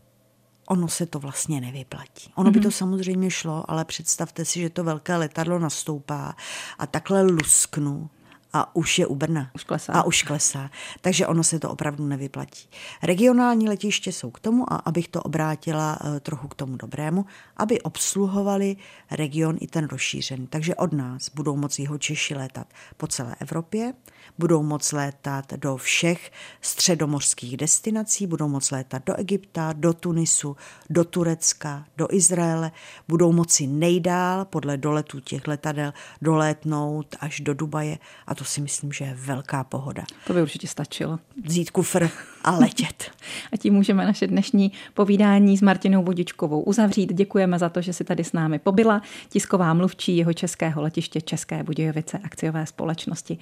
ono 0.68 0.88
se 0.88 1.06
to 1.06 1.18
vlastně 1.18 1.60
nevyplatí. 1.60 2.32
Ono 2.34 2.50
mm-hmm. 2.50 2.52
by 2.52 2.60
to 2.60 2.68
mhm. 2.68 2.72
samozřejmě 2.72 3.30
šlo, 3.30 3.70
ale 3.70 3.84
představte 3.84 4.44
si, 4.44 4.60
že 4.60 4.70
to 4.70 4.84
velké 4.84 5.16
letadlo 5.16 5.58
nastoupá 5.58 6.36
a 6.78 6.86
takhle 6.86 7.22
lusknu 7.22 8.10
a 8.56 8.76
už 8.76 8.98
je 8.98 9.06
u 9.06 9.14
Brna. 9.14 9.50
Už 9.54 9.64
klesá. 9.64 9.92
A 9.92 10.02
už 10.02 10.22
klesá. 10.22 10.70
Takže 11.00 11.26
ono 11.26 11.44
se 11.44 11.58
to 11.58 11.70
opravdu 11.70 12.06
nevyplatí. 12.06 12.68
Regionální 13.02 13.68
letiště 13.68 14.12
jsou 14.12 14.30
k 14.30 14.40
tomu, 14.40 14.72
a 14.72 14.76
abych 14.76 15.08
to 15.08 15.22
obrátila 15.22 15.98
eh, 16.00 16.20
trochu 16.20 16.48
k 16.48 16.54
tomu 16.54 16.76
dobrému, 16.76 17.26
aby 17.56 17.80
obsluhovali 17.80 18.76
region 19.10 19.56
i 19.60 19.66
ten 19.66 19.88
rozšířený. 19.88 20.46
Takže 20.46 20.74
od 20.74 20.92
nás 20.92 21.30
budou 21.34 21.56
moci 21.56 21.82
jeho 21.82 21.98
Češi 21.98 22.34
létat 22.34 22.66
po 22.96 23.06
celé 23.06 23.36
Evropě, 23.40 23.92
budou 24.38 24.62
moc 24.62 24.92
létat 24.92 25.52
do 25.52 25.76
všech 25.76 26.32
středomořských 26.60 27.56
destinací, 27.56 28.26
budou 28.26 28.48
moc 28.48 28.70
létat 28.70 29.02
do 29.06 29.14
Egypta, 29.16 29.72
do 29.72 29.92
Tunisu, 29.92 30.56
do 30.90 31.04
Turecka, 31.04 31.84
do 31.96 32.08
Izraele, 32.10 32.72
budou 33.08 33.32
moci 33.32 33.66
nejdál 33.66 34.44
podle 34.44 34.76
doletů 34.76 35.20
těch 35.20 35.48
letadel 35.48 35.92
dolétnout 36.22 37.16
až 37.20 37.40
do 37.40 37.54
Dubaje 37.54 37.98
a 38.26 38.34
to 38.34 38.44
si 38.46 38.60
myslím, 38.60 38.92
že 38.92 39.04
je 39.04 39.14
velká 39.14 39.64
pohoda. 39.64 40.04
To 40.26 40.32
by 40.32 40.42
určitě 40.42 40.68
stačilo. 40.68 41.18
Vzít 41.44 41.70
kufr 41.70 42.10
a 42.44 42.50
letět. 42.50 43.10
a 43.52 43.56
tím 43.56 43.74
můžeme 43.74 44.04
naše 44.04 44.26
dnešní 44.26 44.72
povídání 44.94 45.58
s 45.58 45.62
Martinou 45.62 46.04
Vodičkovou 46.04 46.62
uzavřít. 46.62 47.12
Děkujeme 47.12 47.58
za 47.58 47.68
to, 47.68 47.80
že 47.80 47.92
si 47.92 48.04
tady 48.04 48.24
s 48.24 48.32
námi 48.32 48.58
pobyla. 48.58 49.02
Tisková 49.28 49.74
mluvčí 49.74 50.16
jeho 50.16 50.32
českého 50.32 50.82
letiště 50.82 51.20
České 51.20 51.62
Budějovice 51.62 52.18
akciové 52.18 52.66
společnosti. 52.66 53.38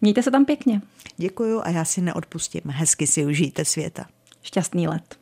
Mějte 0.00 0.22
se 0.22 0.30
tam 0.30 0.44
pěkně. 0.44 0.82
Děkuju 1.16 1.60
a 1.64 1.70
já 1.70 1.84
si 1.84 2.00
neodpustím. 2.00 2.62
Hezky 2.66 3.06
si 3.06 3.26
užijte 3.26 3.64
světa. 3.64 4.06
Šťastný 4.42 4.88
let. 4.88 5.19